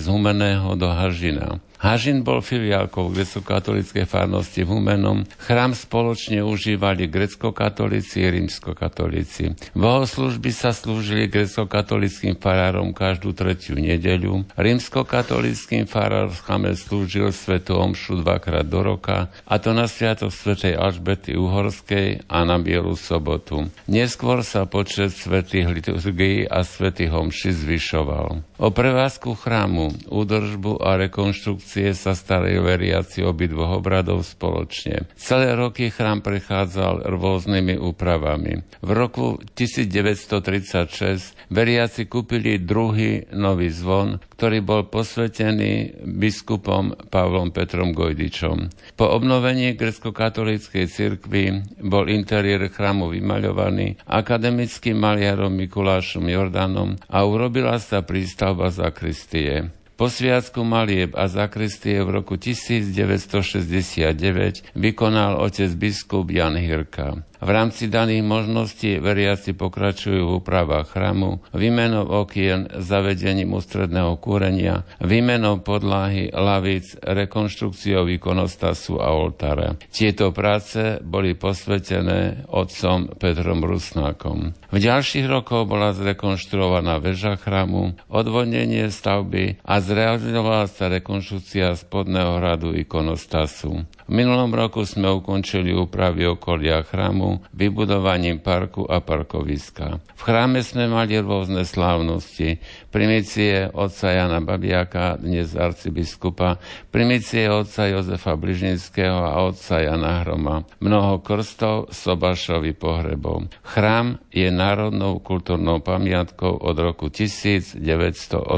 z 0.00 0.08
Humeného 0.08 0.72
do 0.80 0.88
Hažina. 0.88 1.60
Hažin 1.82 2.22
bol 2.22 2.38
filiálkou 2.38 3.10
grecko-katolíckej 3.10 4.06
farnosti 4.06 4.62
v 4.62 4.70
Humenom. 4.70 5.26
Chrám 5.42 5.74
spoločne 5.74 6.38
užívali 6.46 7.10
grecko-katolíci 7.10 8.22
a 8.22 8.30
rímsko-katolíci. 8.30 9.58
Bohoslužby 9.74 10.54
sa 10.54 10.70
slúžili 10.70 11.26
grecko-katolíckým 11.26 12.38
farárom 12.38 12.94
každú 12.94 13.34
tretiu 13.34 13.74
nedeľu. 13.82 14.46
Rímsko-katolíckým 14.54 15.90
farár 15.90 16.30
v 16.30 16.38
chame 16.46 16.70
slúžil 16.78 17.34
svetu 17.34 17.74
omšu 17.74 18.22
dvakrát 18.22 18.62
do 18.62 18.78
roka, 18.78 19.34
a 19.42 19.58
to 19.58 19.74
na 19.74 19.90
sviatok 19.90 20.30
svetej 20.30 20.78
Alžbety 20.78 21.34
Uhorskej 21.34 22.30
a 22.30 22.46
na 22.46 22.62
Bielu 22.62 22.94
sobotu. 22.94 23.66
Neskôr 23.90 24.46
sa 24.46 24.70
počet 24.70 25.10
svetých 25.18 25.66
liturgií 25.66 26.46
a 26.46 26.62
svetých 26.62 27.10
omši 27.10 27.50
zvyšoval. 27.50 28.54
O 28.62 28.70
prevádzku 28.70 29.34
chrámu, 29.34 29.90
údržbu 30.06 30.78
a 30.78 30.94
rekonštrukciu 30.94 31.71
akcie 31.72 31.96
sa 31.96 32.12
starali 32.12 32.60
veriaci 32.60 33.24
obidvoch 33.24 33.80
obradov 33.80 34.28
spoločne. 34.28 35.08
Celé 35.16 35.56
roky 35.56 35.88
chrám 35.88 36.20
prechádzal 36.20 37.08
rôznymi 37.08 37.80
úpravami. 37.80 38.60
V 38.84 38.90
roku 38.92 39.40
1936 39.56 41.32
veriaci 41.48 42.12
kúpili 42.12 42.60
druhý 42.60 43.24
nový 43.32 43.72
zvon, 43.72 44.20
ktorý 44.36 44.60
bol 44.60 44.84
posvetený 44.84 46.04
biskupom 46.04 46.92
Pavlom 47.08 47.56
Petrom 47.56 47.96
Gojdičom. 47.96 48.68
Po 48.92 49.08
obnovení 49.08 49.72
grecko-katolíckej 49.72 50.84
cirkvi 50.92 51.64
bol 51.80 52.12
interiér 52.12 52.68
chrámu 52.68 53.08
vymaľovaný 53.08 53.96
akademickým 54.04 55.00
maliarom 55.00 55.56
Mikulášom 55.56 56.28
Jordanom 56.28 57.00
a 57.08 57.24
urobila 57.24 57.80
sa 57.80 58.04
prístavba 58.04 58.68
za 58.68 58.92
Kristie. 58.92 59.72
Po 59.72 59.81
sviacku 60.08 60.64
malieb 60.64 61.14
a 61.18 61.28
zakristie 61.28 62.02
v 62.02 62.10
roku 62.10 62.36
1969 62.38 64.62
vykonal 64.74 65.36
otec 65.42 65.74
biskup 65.74 66.30
Jan 66.30 66.56
Hirka. 66.56 67.31
V 67.42 67.50
rámci 67.50 67.90
daných 67.90 68.22
možností 68.22 69.02
veriaci 69.02 69.58
pokračujú 69.58 70.30
v 70.30 70.34
úpravách 70.38 70.94
chramu, 70.94 71.42
výmenou 71.50 72.06
okien, 72.22 72.70
zavedením 72.78 73.58
ústredného 73.58 74.14
kúrenia, 74.22 74.86
výmenou 75.02 75.58
podlahy, 75.58 76.30
lavic, 76.30 77.02
rekonštrukciou 77.02 78.06
ikonostasu 78.14 79.02
a 79.02 79.10
oltára. 79.10 79.74
Tieto 79.90 80.30
práce 80.30 81.02
boli 81.02 81.34
posvetené 81.34 82.46
otcom 82.46 83.10
Petrom 83.18 83.66
Rusnákom. 83.66 84.54
V 84.70 84.78
ďalších 84.78 85.26
rokoch 85.26 85.66
bola 85.66 85.90
zrekonštruovaná 85.98 87.02
väža 87.02 87.34
chramu, 87.42 87.98
odvodnenie 88.06 88.86
stavby 88.86 89.58
a 89.66 89.82
zrealizovala 89.82 90.70
sa 90.70 90.86
rekonštrukcia 90.86 91.74
spodného 91.74 92.38
hradu 92.38 92.70
ikonostasu. 92.70 93.82
V 94.06 94.12
minulom 94.18 94.50
roku 94.50 94.82
sme 94.82 95.06
ukončili 95.14 95.70
úpravy 95.70 96.26
okolia 96.26 96.82
chrámu 96.82 97.46
vybudovaním 97.54 98.42
parku 98.42 98.82
a 98.82 98.98
parkoviska. 98.98 100.02
V 100.18 100.22
chráme 100.22 100.62
sme 100.66 100.90
mali 100.90 101.18
rôzne 101.22 101.62
slávnosti. 101.62 102.58
Primície 102.90 103.70
otca 103.70 104.10
Jana 104.10 104.42
Babiaka, 104.42 105.18
dnes 105.22 105.54
arcibiskupa, 105.54 106.58
primície 106.90 107.46
otca 107.46 107.86
Jozefa 107.86 108.34
Bližnického 108.34 109.22
a 109.22 109.38
otca 109.46 109.78
Jana 109.78 110.26
Hroma. 110.26 110.66
Mnoho 110.82 111.22
krstov, 111.22 111.94
sobašovi 111.94 112.74
pohrebov. 112.74 113.46
Chrám 113.62 114.18
je 114.34 114.50
národnou 114.50 115.22
kultúrnou 115.22 115.78
pamiatkou 115.78 116.58
od 116.58 116.76
roku 116.78 117.06
1988. 117.08 118.50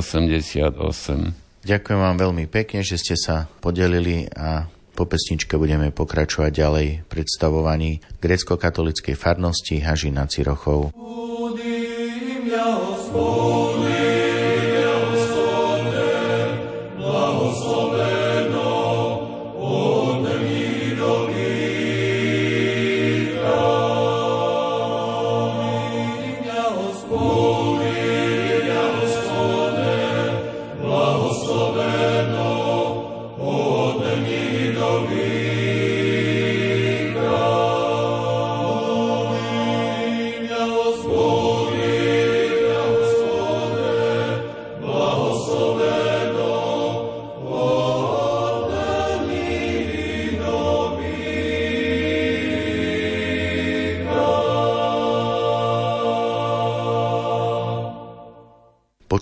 Ďakujem 1.65 2.01
vám 2.01 2.17
veľmi 2.21 2.45
pekne, 2.45 2.85
že 2.85 3.01
ste 3.01 3.17
sa 3.17 3.49
podelili 3.65 4.29
a 4.37 4.69
po 4.95 5.11
pesničke 5.11 5.59
budeme 5.59 5.91
pokračovať 5.91 6.51
ďalej 6.55 6.89
predstavovaní 7.11 7.99
grecko-katolickej 8.23 9.19
farnosti 9.19 9.83
Hažina 9.83 10.31
Cirochov. 10.31 10.95
Udim, 10.95 12.49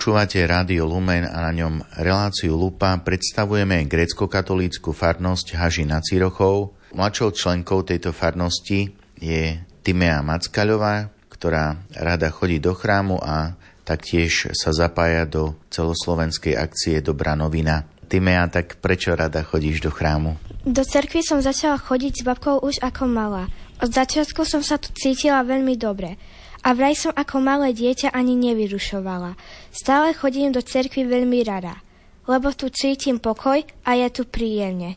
Počúvate 0.02 0.42
Rádio 0.42 0.82
Lumen 0.90 1.22
a 1.22 1.46
na 1.46 1.54
ňom 1.54 1.78
reláciu 1.94 2.58
Lupa 2.58 2.90
predstavujeme 2.98 3.86
grecko-katolícku 3.86 4.90
farnosť 4.90 5.54
Haži 5.54 5.86
na 5.86 6.02
Cirochov. 6.02 6.74
Mladšou 6.90 7.30
členkou 7.30 7.86
tejto 7.86 8.10
farnosti 8.10 8.90
je 9.22 9.62
Timea 9.86 10.18
Mackaľová, 10.26 11.06
ktorá 11.30 11.78
rada 11.94 12.34
chodí 12.34 12.58
do 12.58 12.74
chrámu 12.74 13.22
a 13.22 13.54
taktiež 13.86 14.50
sa 14.58 14.74
zapája 14.74 15.22
do 15.22 15.54
celoslovenskej 15.70 16.58
akcie 16.58 16.98
Dobrá 16.98 17.38
novina. 17.38 17.86
Timea, 18.10 18.50
tak 18.50 18.82
prečo 18.82 19.14
rada 19.14 19.46
chodíš 19.46 19.86
do 19.86 19.94
chrámu? 19.94 20.34
Do 20.66 20.82
cerkvy 20.82 21.22
som 21.22 21.38
začala 21.38 21.78
chodiť 21.78 22.12
s 22.18 22.26
babkou 22.26 22.58
už 22.58 22.82
ako 22.82 23.06
malá. 23.06 23.46
Od 23.78 23.86
začiatku 23.86 24.42
som 24.42 24.66
sa 24.66 24.82
tu 24.82 24.90
cítila 24.98 25.46
veľmi 25.46 25.78
dobre. 25.78 26.18
A 26.62 26.78
vraj 26.78 26.94
som 26.94 27.10
ako 27.10 27.42
malé 27.42 27.74
dieťa 27.74 28.14
ani 28.14 28.38
nevyrušovala. 28.38 29.34
Stále 29.74 30.14
chodím 30.14 30.54
do 30.54 30.62
cerkvy 30.62 31.02
veľmi 31.02 31.42
rada, 31.42 31.82
lebo 32.30 32.54
tu 32.54 32.70
cítim 32.70 33.18
pokoj 33.18 33.66
a 33.82 33.90
je 33.98 34.08
tu 34.14 34.22
príjemne. 34.22 34.94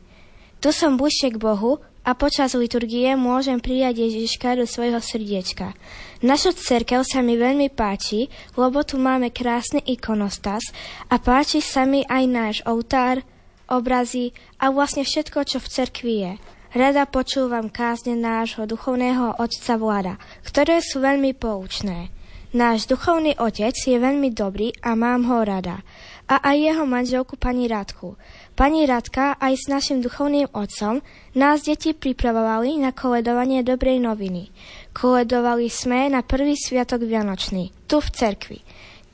Tu 0.61 0.69
som 0.69 0.93
bližšie 0.93 1.33
k 1.33 1.41
Bohu 1.41 1.81
a 2.05 2.13
počas 2.13 2.53
liturgie 2.53 3.17
môžem 3.17 3.57
prijať 3.57 4.05
Ježiška 4.05 4.61
do 4.61 4.69
svojho 4.69 5.01
srdiečka. 5.01 5.73
Naša 6.21 6.53
cerkev 6.53 7.01
sa 7.01 7.25
mi 7.25 7.33
veľmi 7.33 7.73
páči, 7.73 8.29
lebo 8.53 8.85
tu 8.85 9.01
máme 9.01 9.33
krásny 9.33 9.81
ikonostas 9.89 10.61
a 11.09 11.17
páči 11.17 11.65
sa 11.65 11.89
mi 11.89 12.05
aj 12.05 12.23
náš 12.29 12.55
oltár, 12.69 13.25
obrazy 13.65 14.37
a 14.61 14.69
vlastne 14.69 15.01
všetko, 15.01 15.49
čo 15.49 15.57
v 15.57 15.71
cerkvi 15.73 16.15
je. 16.21 16.33
Rada 16.75 17.07
počúvam 17.07 17.71
kázne 17.71 18.19
nášho 18.19 18.67
duchovného 18.67 19.39
otca 19.39 19.79
Vlada, 19.79 20.19
ktoré 20.43 20.83
sú 20.83 20.99
veľmi 20.99 21.31
poučné. 21.31 22.11
Náš 22.51 22.91
duchovný 22.91 23.31
otec 23.39 23.71
je 23.71 23.95
veľmi 23.95 24.35
dobrý 24.35 24.75
a 24.83 24.91
mám 24.91 25.23
ho 25.23 25.39
rada. 25.47 25.87
A 26.27 26.35
aj 26.43 26.55
jeho 26.59 26.83
manželku 26.83 27.39
pani 27.39 27.71
Radku. 27.71 28.19
Pani 28.59 28.83
Radka 28.83 29.39
aj 29.39 29.55
s 29.55 29.65
našim 29.71 30.03
duchovným 30.03 30.51
otcom 30.51 30.99
nás 31.31 31.63
deti 31.63 31.95
pripravovali 31.95 32.83
na 32.83 32.91
koledovanie 32.91 33.63
dobrej 33.63 34.03
noviny. 34.03 34.51
Koledovali 34.91 35.71
sme 35.71 36.11
na 36.11 36.27
prvý 36.27 36.59
sviatok 36.59 37.07
Vianočný, 37.07 37.71
tu 37.87 38.03
v 38.03 38.09
cerkvi. 38.11 38.59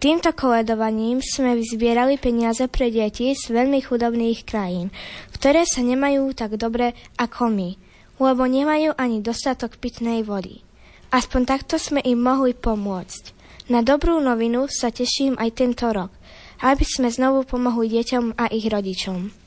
Týmto 0.01 0.33
koledovaním 0.33 1.21
sme 1.21 1.53
vyzbierali 1.53 2.17
peniaze 2.17 2.65
pre 2.65 2.89
deti 2.89 3.37
z 3.37 3.53
veľmi 3.53 3.85
chudobných 3.85 4.49
krajín, 4.49 4.89
ktoré 5.29 5.61
sa 5.69 5.85
nemajú 5.85 6.33
tak 6.33 6.57
dobre 6.57 6.97
ako 7.21 7.53
my, 7.53 7.77
lebo 8.17 8.49
nemajú 8.49 8.97
ani 8.97 9.21
dostatok 9.21 9.77
pitnej 9.77 10.25
vody. 10.25 10.65
Aspoň 11.13 11.41
takto 11.45 11.77
sme 11.77 12.01
im 12.01 12.17
mohli 12.17 12.57
pomôcť. 12.57 13.37
Na 13.69 13.85
dobrú 13.85 14.17
novinu 14.17 14.65
sa 14.73 14.89
teším 14.89 15.37
aj 15.37 15.49
tento 15.53 15.85
rok, 15.93 16.09
aby 16.65 16.81
sme 16.81 17.13
znovu 17.13 17.45
pomohli 17.45 18.01
deťom 18.01 18.41
a 18.41 18.49
ich 18.49 18.65
rodičom. 18.73 19.40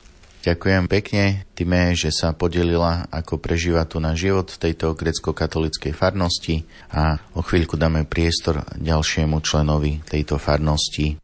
Ďakujem 0.44 0.92
pekne, 0.92 1.48
Time, 1.57 1.96
že 1.96 2.12
sa 2.12 2.37
podelila, 2.37 3.09
ako 3.09 3.40
prežíva 3.40 3.88
tu 3.88 3.96
na 3.96 4.12
život 4.12 4.52
v 4.52 4.61
tejto 4.68 4.92
grecko-katolickej 4.92 5.96
farnosti. 5.96 6.68
A 6.92 7.16
o 7.33 7.40
chvíľku 7.40 7.80
dáme 7.80 8.04
priestor 8.04 8.61
ďalšiemu 8.76 9.40
členovi 9.40 10.04
tejto 10.04 10.37
farnosti. 10.37 11.16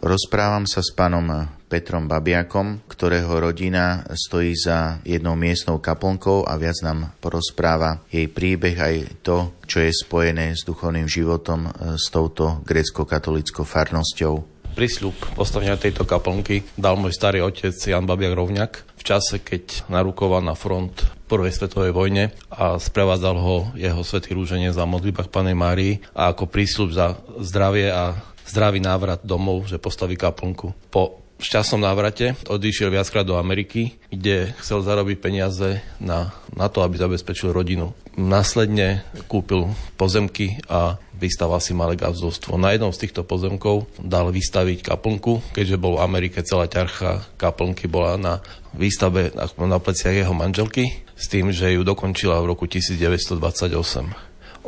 Rozprávam 0.00 0.64
sa 0.64 0.80
s 0.80 0.88
pánom 0.88 1.52
Petrom 1.68 2.08
Babiakom, 2.08 2.88
ktorého 2.88 3.28
rodina 3.44 4.08
stojí 4.08 4.56
za 4.56 5.04
jednou 5.04 5.36
miestnou 5.36 5.76
kaplnkou 5.76 6.48
a 6.48 6.56
viac 6.56 6.80
nám 6.80 7.12
porozpráva 7.20 8.00
jej 8.08 8.24
príbeh 8.24 8.76
aj 8.76 8.94
to, 9.20 9.52
čo 9.68 9.84
je 9.84 9.92
spojené 9.92 10.56
s 10.56 10.64
duchovným 10.64 11.04
životom 11.04 11.68
s 12.00 12.08
touto 12.08 12.64
grecko-katolickou 12.64 13.68
farnosťou 13.68 14.55
prísľub 14.76 15.16
postavenia 15.32 15.80
tejto 15.80 16.04
kaplnky 16.04 16.68
dal 16.76 17.00
môj 17.00 17.16
starý 17.16 17.40
otec 17.40 17.72
Jan 17.72 18.04
Babiak 18.04 18.36
Rovňak 18.36 18.72
v 19.00 19.02
čase, 19.02 19.40
keď 19.40 19.88
narúkoval 19.88 20.44
na 20.44 20.52
front 20.52 20.92
prvej 21.26 21.56
svetovej 21.56 21.96
vojne 21.96 22.36
a 22.52 22.76
sprevádzal 22.76 23.36
ho 23.40 23.56
jeho 23.74 24.04
svetý 24.04 24.36
rúženie 24.36 24.70
za 24.70 24.84
modlitbách 24.84 25.32
Panej 25.32 25.56
Márii 25.56 25.94
a 26.12 26.30
ako 26.30 26.44
prísľub 26.46 26.92
za 26.92 27.16
zdravie 27.40 27.88
a 27.88 28.14
zdravý 28.46 28.78
návrat 28.78 29.26
domov, 29.26 29.66
že 29.66 29.82
postaví 29.82 30.14
kaplnku. 30.14 30.70
Po 30.92 31.25
šťastnom 31.36 31.84
návrate 31.84 32.36
odišiel 32.48 32.88
viackrát 32.88 33.24
do 33.26 33.36
Ameriky, 33.36 34.00
kde 34.08 34.56
chcel 34.60 34.80
zarobiť 34.80 35.16
peniaze 35.20 35.84
na, 36.00 36.32
na 36.56 36.66
to, 36.72 36.80
aby 36.80 36.96
zabezpečil 36.96 37.52
rodinu. 37.52 37.92
Následne 38.16 39.04
kúpil 39.28 39.68
pozemky 40.00 40.56
a 40.72 40.96
vystaval 41.16 41.60
si 41.60 41.76
malé 41.76 41.96
gavzovstvo. 41.96 42.56
Na 42.56 42.72
jednom 42.72 42.92
z 42.92 43.08
týchto 43.08 43.24
pozemkov 43.24 43.88
dal 44.00 44.32
vystaviť 44.32 44.84
kaplnku, 44.84 45.52
keďže 45.52 45.80
bol 45.80 46.00
v 46.00 46.04
Amerike 46.04 46.44
celá 46.44 46.68
ťarcha 46.68 47.24
kaplnky 47.36 47.88
bola 47.88 48.16
na 48.16 48.40
výstave 48.76 49.32
na, 49.32 49.48
na 49.48 49.78
pleciach 49.80 50.12
jeho 50.12 50.32
manželky 50.36 51.04
s 51.16 51.28
tým, 51.32 51.52
že 51.52 51.72
ju 51.72 51.84
dokončila 51.84 52.40
v 52.44 52.52
roku 52.52 52.68
1928. 52.68 53.36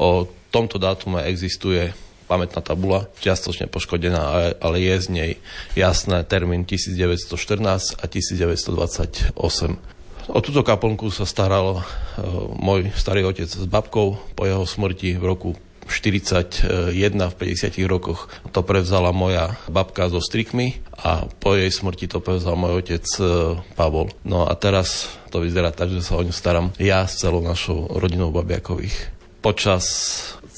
O 0.00 0.24
tomto 0.48 0.80
dátume 0.80 1.24
existuje 1.28 1.92
pamätná 2.28 2.60
tabula, 2.60 3.08
čiastočne 3.24 3.72
poškodená, 3.72 4.54
ale 4.60 4.76
je 4.78 4.94
z 5.00 5.08
nej 5.08 5.30
jasné 5.72 6.20
termín 6.28 6.68
1914 6.68 7.96
a 7.96 8.04
1928. 8.04 9.34
O 10.28 10.44
túto 10.44 10.60
kaplnku 10.60 11.08
sa 11.08 11.24
staral 11.24 11.80
e, 11.80 11.82
môj 12.60 12.92
starý 12.92 13.24
otec 13.24 13.48
s 13.48 13.64
babkou 13.64 14.36
po 14.36 14.42
jeho 14.44 14.68
smrti 14.68 15.16
v 15.16 15.24
roku 15.24 15.56
41 15.88 16.92
v 16.92 17.34
50 17.34 17.72
rokoch 17.88 18.28
to 18.52 18.60
prevzala 18.60 19.08
moja 19.08 19.56
babka 19.72 20.12
so 20.12 20.20
strikmi 20.20 20.84
a 21.00 21.24
po 21.40 21.56
jej 21.56 21.72
smrti 21.72 22.12
to 22.12 22.20
prevzal 22.20 22.60
môj 22.60 22.84
otec 22.84 23.04
e, 23.18 23.24
Pavol. 23.72 24.12
No 24.20 24.44
a 24.44 24.52
teraz 24.52 25.08
to 25.32 25.40
vyzerá 25.40 25.72
tak, 25.72 25.88
že 25.88 26.04
sa 26.04 26.20
o 26.20 26.22
ňu 26.22 26.36
staram 26.36 26.76
ja 26.76 27.08
s 27.08 27.24
celou 27.24 27.40
našou 27.40 27.88
rodinou 27.96 28.28
Babiakových. 28.28 29.16
Počas 29.40 29.84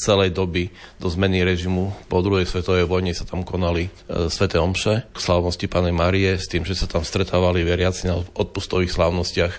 celej 0.00 0.32
doby 0.32 0.72
do 0.96 1.12
zmeny 1.12 1.44
režimu 1.44 1.92
po 2.08 2.24
druhej 2.24 2.48
svetovej 2.48 2.88
vojne 2.88 3.12
sa 3.12 3.28
tam 3.28 3.44
konali 3.44 3.92
e, 3.92 4.32
sveté 4.32 4.56
omše 4.56 5.04
k 5.12 5.18
slávnosti 5.20 5.68
Pane 5.68 5.92
Marie 5.92 6.40
s 6.40 6.48
tým, 6.48 6.64
že 6.64 6.72
sa 6.72 6.88
tam 6.88 7.04
stretávali 7.04 7.60
veriaci 7.60 8.08
na 8.08 8.24
odpustových 8.32 8.96
slávnostiach 8.96 9.54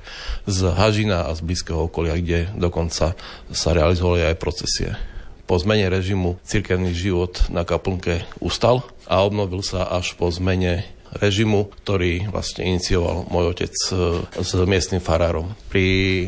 z 0.50 0.60
Hažina 0.74 1.30
a 1.30 1.38
z 1.38 1.46
blízkeho 1.46 1.86
okolia, 1.86 2.18
kde 2.18 2.50
dokonca 2.58 3.14
sa 3.54 3.70
realizovali 3.70 4.26
aj 4.34 4.42
procesie. 4.42 4.98
Po 5.46 5.62
zmene 5.62 5.86
režimu 5.94 6.42
cirkevný 6.42 6.98
život 6.98 7.52
na 7.54 7.62
kaplnke 7.62 8.26
ustal 8.42 8.82
a 9.06 9.22
obnovil 9.22 9.62
sa 9.62 9.86
až 9.86 10.18
po 10.18 10.32
zmene 10.32 10.88
režimu, 11.20 11.68
ktorý 11.84 12.32
vlastne 12.32 12.64
inicioval 12.64 13.28
môj 13.28 13.52
otec 13.52 13.74
e, 13.92 13.96
s 14.40 14.52
miestnym 14.56 15.04
farárom. 15.04 15.52
Pri 15.68 15.84
e, 15.84 16.28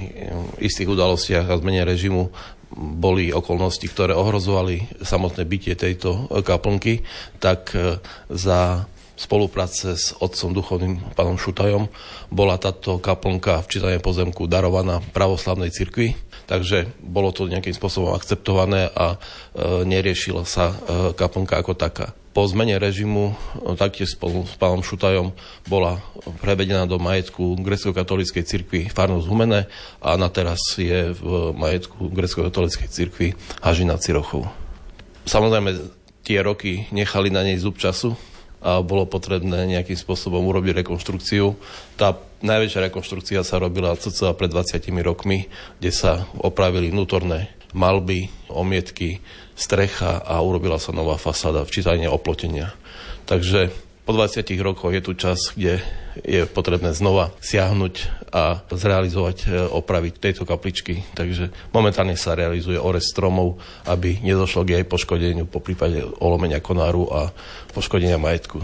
istých 0.59 0.91
udalostiach 0.91 1.47
a 1.47 1.55
zmene 1.55 1.87
režimu 1.87 2.27
boli 2.77 3.29
okolnosti, 3.29 3.85
ktoré 3.85 4.17
ohrozovali 4.17 4.89
samotné 5.01 5.45
bytie 5.45 5.73
tejto 5.77 6.29
kaplnky, 6.41 7.05
tak 7.37 7.73
e, 7.77 8.01
za 8.33 8.89
spolupráce 9.13 9.93
s 9.93 10.17
otcom 10.17 10.51
duchovným 10.57 11.13
pánom 11.13 11.37
Šutajom 11.37 11.85
bola 12.33 12.57
táto 12.57 12.97
kaplnka 12.97 13.61
v 13.61 13.69
čítanie 13.69 13.99
pozemku 14.01 14.49
darovaná 14.49 14.99
pravoslavnej 15.13 15.69
cirkvi, 15.69 16.17
takže 16.49 16.89
bolo 16.99 17.29
to 17.29 17.45
nejakým 17.45 17.77
spôsobom 17.77 18.17
akceptované 18.17 18.89
a 18.89 19.15
e, 19.15 19.17
neriešila 19.85 20.43
sa 20.43 20.73
e, 20.73 20.75
kaplnka 21.13 21.61
ako 21.61 21.77
taká 21.77 22.17
po 22.33 22.49
zmene 22.49 22.81
režimu 22.81 23.37
no, 23.61 23.77
taktiež 23.77 24.17
spolu 24.17 24.43
s 24.49 24.57
pánom 24.57 24.81
Šutajom 24.81 25.31
bola 25.69 26.01
prevedená 26.41 26.89
do 26.89 26.97
majetku 26.97 27.61
grecko-katolíckej 27.61 28.43
cirkvi 28.43 28.81
Farnosť 28.89 29.29
Humene 29.29 29.69
a 30.01 30.17
na 30.17 30.27
teraz 30.33 30.59
je 30.75 31.13
v 31.13 31.53
majetku 31.53 32.09
grecko-katolíckej 32.09 32.89
cirkvi 32.89 33.27
Hažina 33.61 34.01
Cirochov. 34.01 34.49
Samozrejme, 35.29 35.93
tie 36.25 36.41
roky 36.41 36.89
nechali 36.89 37.29
na 37.29 37.45
nej 37.45 37.61
zub 37.61 37.77
času 37.77 38.17
a 38.63 38.79
bolo 38.81 39.05
potrebné 39.05 39.69
nejakým 39.69 39.95
spôsobom 39.95 40.41
urobiť 40.41 40.83
rekonštrukciu. 40.83 41.53
Tá 41.99 42.15
najväčšia 42.41 42.89
rekonštrukcia 42.89 43.43
sa 43.43 43.59
robila 43.59 43.93
cca 43.93 44.31
pred 44.33 44.49
20 44.49 44.89
rokmi, 45.03 45.51
kde 45.79 45.91
sa 45.91 46.27
opravili 46.39 46.89
vnútorné 46.89 47.51
malby, 47.75 48.29
omietky, 48.47 49.19
strecha 49.53 50.21
a 50.21 50.41
urobila 50.41 50.77
sa 50.81 50.95
nová 50.95 51.17
fasáda, 51.17 51.65
včítanie 51.65 52.09
oplotenia. 52.09 52.73
Takže 53.29 53.71
po 54.03 54.11
20 54.11 54.43
rokoch 54.59 54.91
je 54.91 54.99
tu 54.99 55.15
čas, 55.15 55.39
kde 55.55 55.79
je 56.27 56.43
potrebné 56.43 56.91
znova 56.91 57.31
siahnuť 57.39 58.27
a 58.35 58.59
zrealizovať, 58.67 59.37
e, 59.47 59.63
opraviť 59.71 60.13
tejto 60.19 60.43
kapličky. 60.43 61.07
Takže 61.15 61.55
momentálne 61.71 62.19
sa 62.19 62.35
realizuje 62.35 62.75
orez 62.75 63.07
stromov, 63.07 63.63
aby 63.87 64.19
nedošlo 64.19 64.67
k 64.67 64.75
jej 64.75 64.85
poškodeniu 64.85 65.47
po 65.47 65.63
prípade 65.63 66.03
olomenia 66.19 66.59
konáru 66.59 67.07
a 67.15 67.31
poškodenia 67.71 68.19
majetku. 68.19 68.59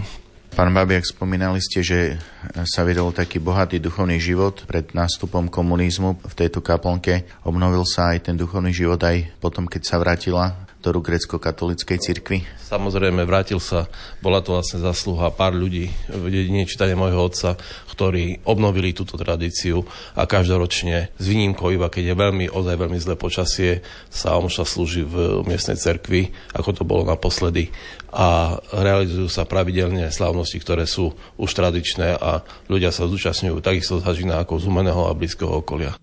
Pán 0.49 0.75
Babiak, 0.75 1.07
spomínali 1.07 1.63
ste, 1.63 1.85
že 1.85 1.99
sa 2.67 2.83
vedol 2.83 3.15
taký 3.15 3.39
bohatý 3.39 3.79
duchovný 3.79 4.19
život 4.19 4.67
pred 4.67 4.91
nástupom 4.91 5.47
komunizmu 5.47 6.19
v 6.19 6.33
tejto 6.35 6.59
kaplnke. 6.59 7.23
Obnovil 7.47 7.87
sa 7.87 8.11
aj 8.11 8.27
ten 8.27 8.35
duchovný 8.35 8.75
život 8.75 8.99
aj 8.99 9.39
potom, 9.39 9.69
keď 9.69 9.81
sa 9.87 10.01
vrátila 10.01 10.68
vzoru 10.79 11.03
grecko-katolíckej 11.03 11.99
cirkvi? 11.99 12.37
Samozrejme, 12.71 13.27
vrátil 13.27 13.59
sa, 13.59 13.91
bola 14.23 14.39
to 14.39 14.55
vlastne 14.55 14.79
zasluha 14.79 15.29
pár 15.35 15.51
ľudí 15.51 15.91
v 16.07 16.25
dedine 16.31 16.63
čítania 16.63 16.95
môjho 16.95 17.19
otca, 17.19 17.59
ktorí 17.91 18.47
obnovili 18.47 18.95
túto 18.95 19.19
tradíciu 19.19 19.83
a 20.15 20.23
každoročne 20.23 21.11
s 21.19 21.25
výnimkou 21.27 21.75
iba 21.75 21.91
keď 21.91 22.13
je 22.13 22.15
veľmi, 22.15 22.45
ozaj 22.47 22.79
veľmi 22.79 22.99
zlé 23.01 23.15
počasie, 23.19 23.83
sa 24.07 24.39
omša 24.39 24.63
slúži 24.63 25.03
v 25.03 25.43
miestnej 25.43 25.75
cerkvi, 25.75 26.31
ako 26.55 26.69
to 26.71 26.83
bolo 26.87 27.03
naposledy 27.03 27.75
a 28.09 28.57
realizujú 28.73 29.29
sa 29.29 29.45
pravidelne 29.45 30.09
slávnosti, 30.09 30.57
ktoré 30.63 30.87
sú 30.87 31.13
už 31.37 31.49
tradičné 31.53 32.17
a 32.17 32.41
ľudia 32.71 32.89
sa 32.89 33.05
zúčastňujú 33.05 33.59
takisto 33.61 34.01
z 34.01 34.05
ako 34.07 34.57
z 34.57 34.65
umeného 34.65 35.11
a 35.11 35.13
blízkeho 35.13 35.61
okolia. 35.61 35.93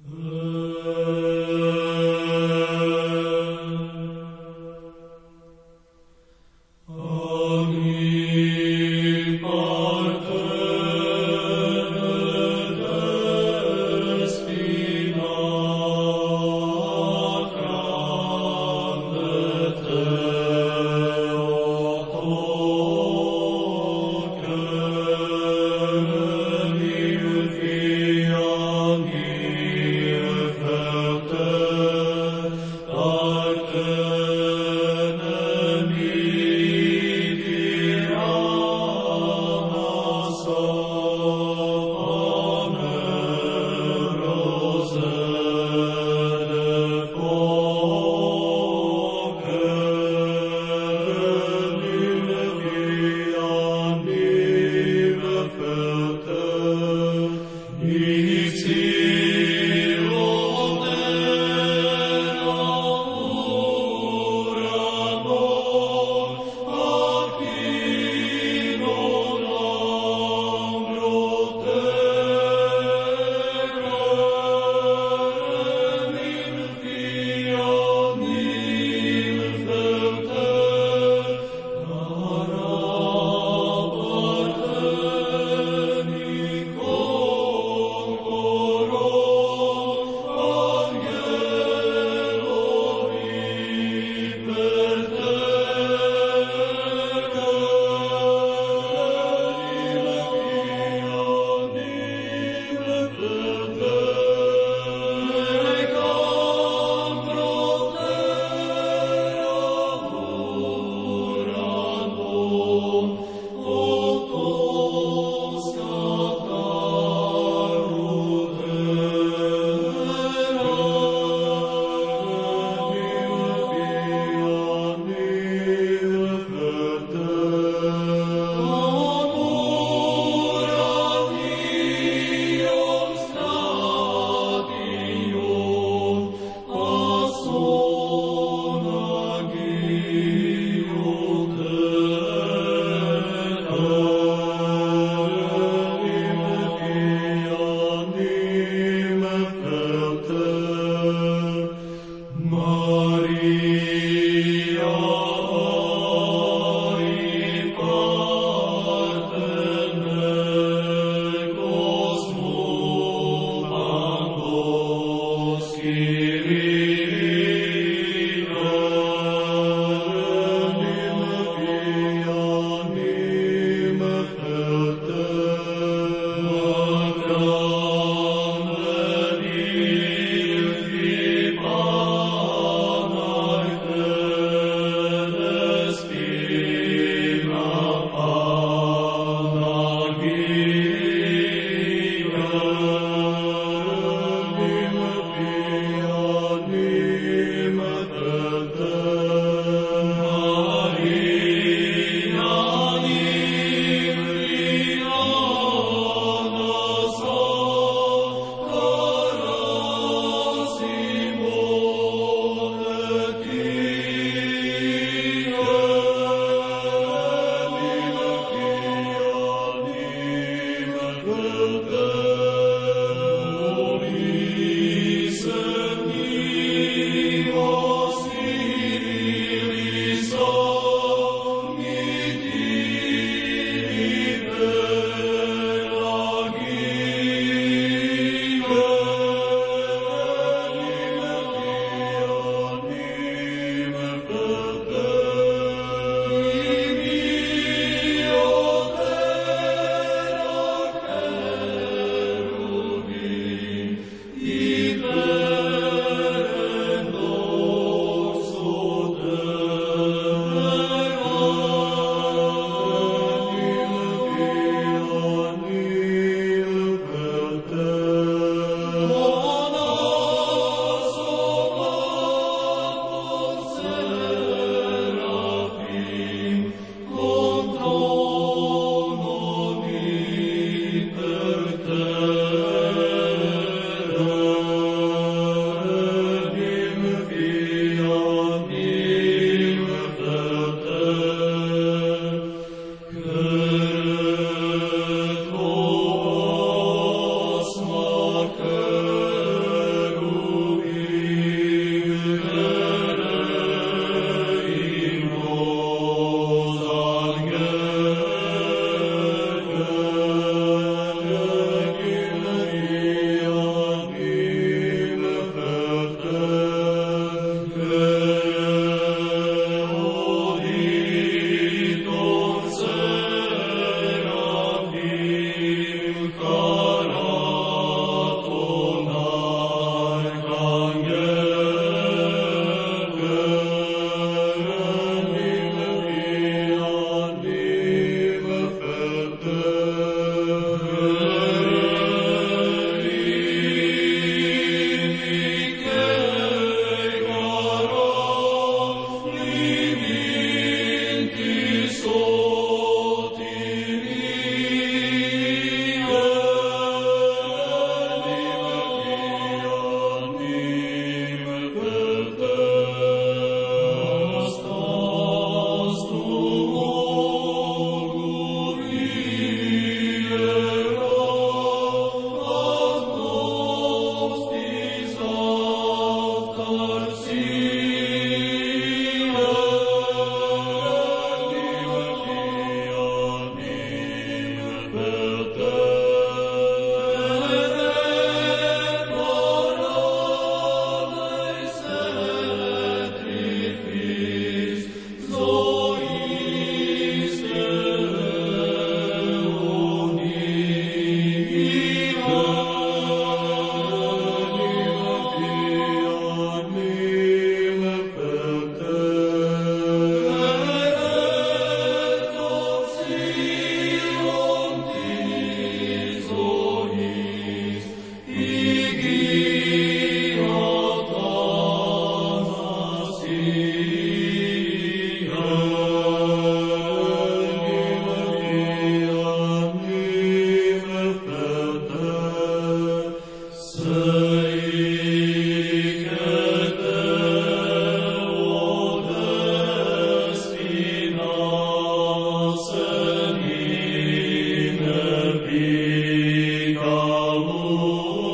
Oh. 447.58 448.25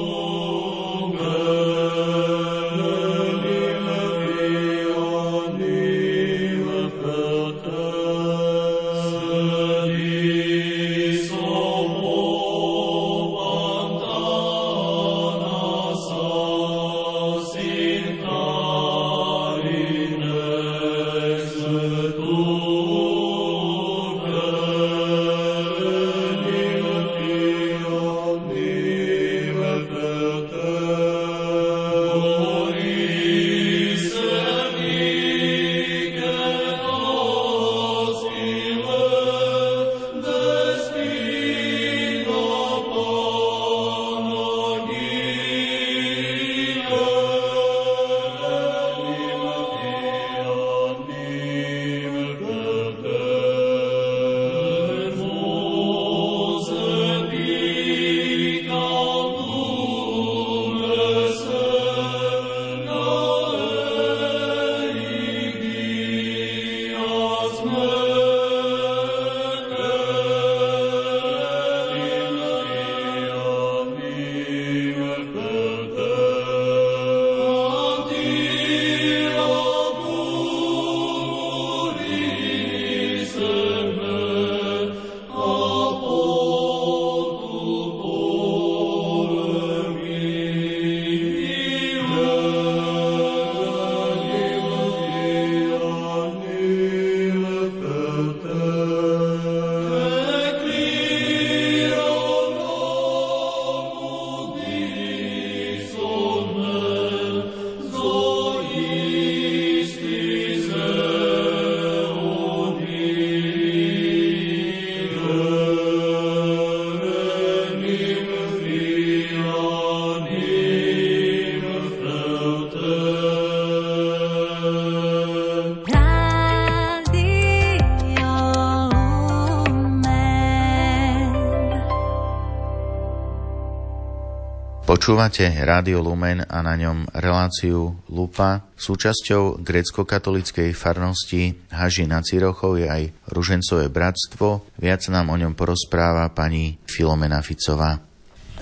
Počúvate 135.13 135.45
Rádio 135.45 136.01
Lumen 136.01 136.41
a 136.41 136.65
na 136.65 136.73
ňom 136.73 137.05
reláciu 137.13 138.01
Lupa. 138.09 138.65
Súčasťou 138.81 139.61
grecko-katolickej 139.61 140.73
farnosti 140.73 141.53
Haži 141.69 142.09
na 142.09 142.25
Cirochov 142.25 142.81
je 142.81 142.89
aj 142.89 143.13
Ružencové 143.29 143.93
bratstvo. 143.93 144.65
Viac 144.81 145.05
nám 145.13 145.29
o 145.29 145.37
ňom 145.37 145.53
porozpráva 145.53 146.33
pani 146.33 146.81
Filomena 146.89 147.45
Ficová. 147.45 148.01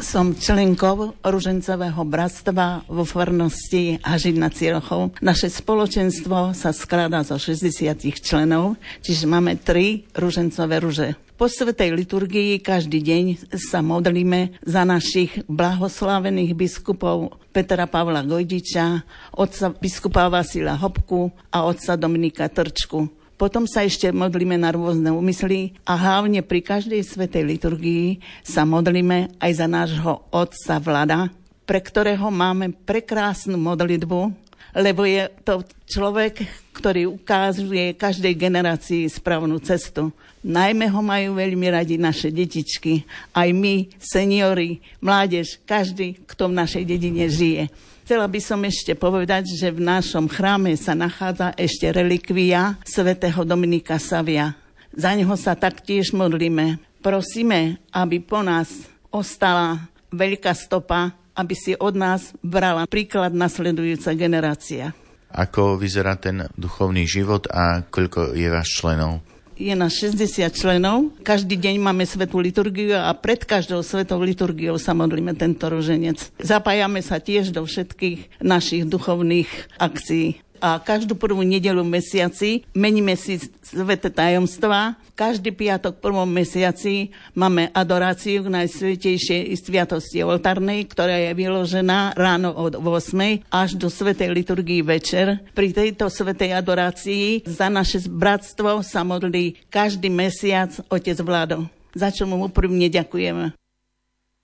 Som 0.02 0.34
členkou 0.34 1.22
Ružencového 1.22 2.02
bratstva 2.02 2.82
vo 2.90 3.06
farnosti 3.06 4.02
Hažin 4.02 4.42
na 4.42 4.50
Cirochov. 4.50 5.22
Naše 5.22 5.54
spoločenstvo 5.54 6.50
sa 6.50 6.74
skladá 6.74 7.22
zo 7.22 7.38
60 7.38 7.94
členov, 8.26 8.74
čiže 9.06 9.30
máme 9.30 9.54
tri 9.54 10.02
Ružencové 10.18 10.82
ruže. 10.82 11.29
Po 11.40 11.48
svetej 11.48 11.96
liturgii 11.96 12.60
každý 12.60 13.00
deň 13.00 13.56
sa 13.56 13.80
modlíme 13.80 14.60
za 14.60 14.84
našich 14.84 15.40
blahoslavených 15.48 16.52
biskupov 16.52 17.32
Petra 17.48 17.88
Pavla 17.88 18.20
Gojdiča, 18.20 19.00
otca 19.40 19.72
biskupa 19.72 20.28
Vasila 20.28 20.76
Hopku 20.76 21.32
a 21.48 21.64
otca 21.64 21.96
Dominika 21.96 22.44
Trčku. 22.44 23.08
Potom 23.40 23.64
sa 23.64 23.88
ešte 23.88 24.12
modlíme 24.12 24.60
na 24.60 24.68
rôzne 24.68 25.16
úmysly 25.16 25.80
a 25.88 25.96
hlavne 25.96 26.44
pri 26.44 26.60
každej 26.60 27.00
svetej 27.08 27.56
liturgii 27.56 28.20
sa 28.44 28.68
modlíme 28.68 29.40
aj 29.40 29.52
za 29.56 29.64
nášho 29.64 30.20
otca 30.28 30.76
Vlada, 30.76 31.32
pre 31.64 31.80
ktorého 31.80 32.28
máme 32.28 32.76
prekrásnu 32.84 33.56
modlitbu, 33.56 34.49
lebo 34.76 35.06
je 35.06 35.26
to 35.42 35.66
človek, 35.86 36.46
ktorý 36.74 37.10
ukazuje 37.10 37.92
každej 37.98 38.34
generácii 38.38 39.10
správnu 39.10 39.58
cestu. 39.60 40.14
Najmä 40.40 40.88
ho 40.88 41.04
majú 41.04 41.36
veľmi 41.36 41.68
radi 41.68 42.00
naše 42.00 42.32
detičky, 42.32 43.04
aj 43.36 43.48
my, 43.52 43.92
seniori, 44.00 44.80
mládež, 45.04 45.60
každý, 45.68 46.16
kto 46.24 46.48
v 46.48 46.58
našej 46.64 46.84
dedine 46.88 47.28
žije. 47.28 47.68
Chcela 48.08 48.26
by 48.26 48.40
som 48.42 48.58
ešte 48.64 48.96
povedať, 48.96 49.52
že 49.54 49.70
v 49.70 49.84
našom 49.84 50.26
chráme 50.26 50.74
sa 50.74 50.96
nachádza 50.96 51.54
ešte 51.54 51.86
relikvia 51.92 52.74
svätého 52.82 53.44
Dominika 53.44 54.00
Savia. 54.00 54.56
Za 54.90 55.14
neho 55.14 55.36
sa 55.38 55.54
taktiež 55.54 56.10
modlíme. 56.10 56.82
Prosíme, 57.04 57.78
aby 57.94 58.18
po 58.18 58.42
nás 58.42 58.90
ostala 59.14 59.86
veľká 60.10 60.50
stopa, 60.58 61.14
aby 61.40 61.54
si 61.56 61.72
od 61.80 61.96
nás 61.96 62.36
brala 62.44 62.84
príklad 62.84 63.32
nasledujúca 63.32 64.12
generácia. 64.12 64.92
Ako 65.32 65.80
vyzerá 65.80 66.20
ten 66.20 66.44
duchovný 66.58 67.08
život 67.08 67.48
a 67.48 67.86
koľko 67.88 68.36
je 68.36 68.48
vás 68.50 68.68
členov? 68.68 69.24
je 69.60 69.76
na 69.76 69.92
60 69.92 70.40
členov. 70.56 71.12
Každý 71.20 71.60
deň 71.60 71.76
máme 71.84 72.08
svetú 72.08 72.40
liturgiu 72.40 72.96
a 72.96 73.12
pred 73.12 73.44
každou 73.44 73.84
svetou 73.84 74.16
liturgiou 74.24 74.80
sa 74.80 74.96
modlíme 74.96 75.36
tento 75.36 75.68
roženec. 75.68 76.32
Zapájame 76.40 77.04
sa 77.04 77.20
tiež 77.20 77.52
do 77.52 77.68
všetkých 77.68 78.40
našich 78.40 78.88
duchovných 78.88 79.76
akcií 79.76 80.40
a 80.60 80.76
každú 80.78 81.16
prvú 81.16 81.40
nedelu 81.40 81.80
mesiaci 81.80 82.68
meníme 82.76 83.16
si 83.16 83.40
sveté 83.64 84.12
tajomstvá. 84.12 85.00
Každý 85.16 85.52
piatok 85.52 85.96
v 85.96 86.04
prvom 86.04 86.28
mesiaci 86.28 87.12
máme 87.32 87.72
adoráciu 87.72 88.44
k 88.44 88.52
Najsvetejšej 88.52 89.52
sviatosti 89.56 90.20
oltárnej, 90.20 90.84
ktorá 90.88 91.16
je 91.16 91.32
vyložená 91.36 92.16
ráno 92.16 92.52
od 92.52 92.76
8. 92.76 93.48
až 93.48 93.76
do 93.76 93.88
svetej 93.88 94.32
liturgii 94.32 94.84
večer. 94.84 95.40
Pri 95.56 95.72
tejto 95.72 96.12
svetej 96.12 96.56
adorácii 96.56 97.48
za 97.48 97.72
naše 97.72 98.04
bratstvo 98.08 98.84
sa 98.84 99.04
modlí 99.04 99.68
každý 99.72 100.08
mesiac 100.12 100.72
otec 100.88 101.16
Vlado, 101.24 101.68
za 101.96 102.12
čo 102.12 102.28
mu 102.28 102.40
úprimne 102.44 102.88
ďakujeme. 102.92 103.56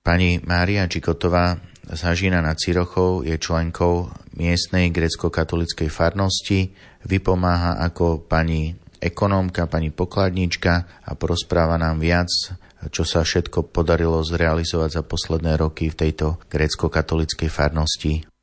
Pani 0.07 0.39
Mária 0.47 0.87
Čikotová 0.87 1.76
z 1.87 2.01
Hažina 2.03 2.43
nad 2.43 2.59
Cirochou 2.59 3.22
je 3.22 3.39
členkou 3.39 4.11
miestnej 4.34 4.91
grecko-katolickej 4.91 5.87
farnosti, 5.87 6.74
vypomáha 7.07 7.78
ako 7.78 8.26
pani 8.26 8.74
ekonómka, 8.99 9.70
pani 9.70 9.95
pokladnička 9.95 11.07
a 11.07 11.11
porozpráva 11.14 11.78
nám 11.78 12.03
viac, 12.03 12.28
čo 12.91 13.03
sa 13.07 13.22
všetko 13.22 13.70
podarilo 13.70 14.20
zrealizovať 14.26 14.91
za 14.99 15.03
posledné 15.07 15.55
roky 15.57 15.89
v 15.89 15.99
tejto 16.07 16.43
grecko-katolickej 16.51 17.51
farnosti. 17.51 18.36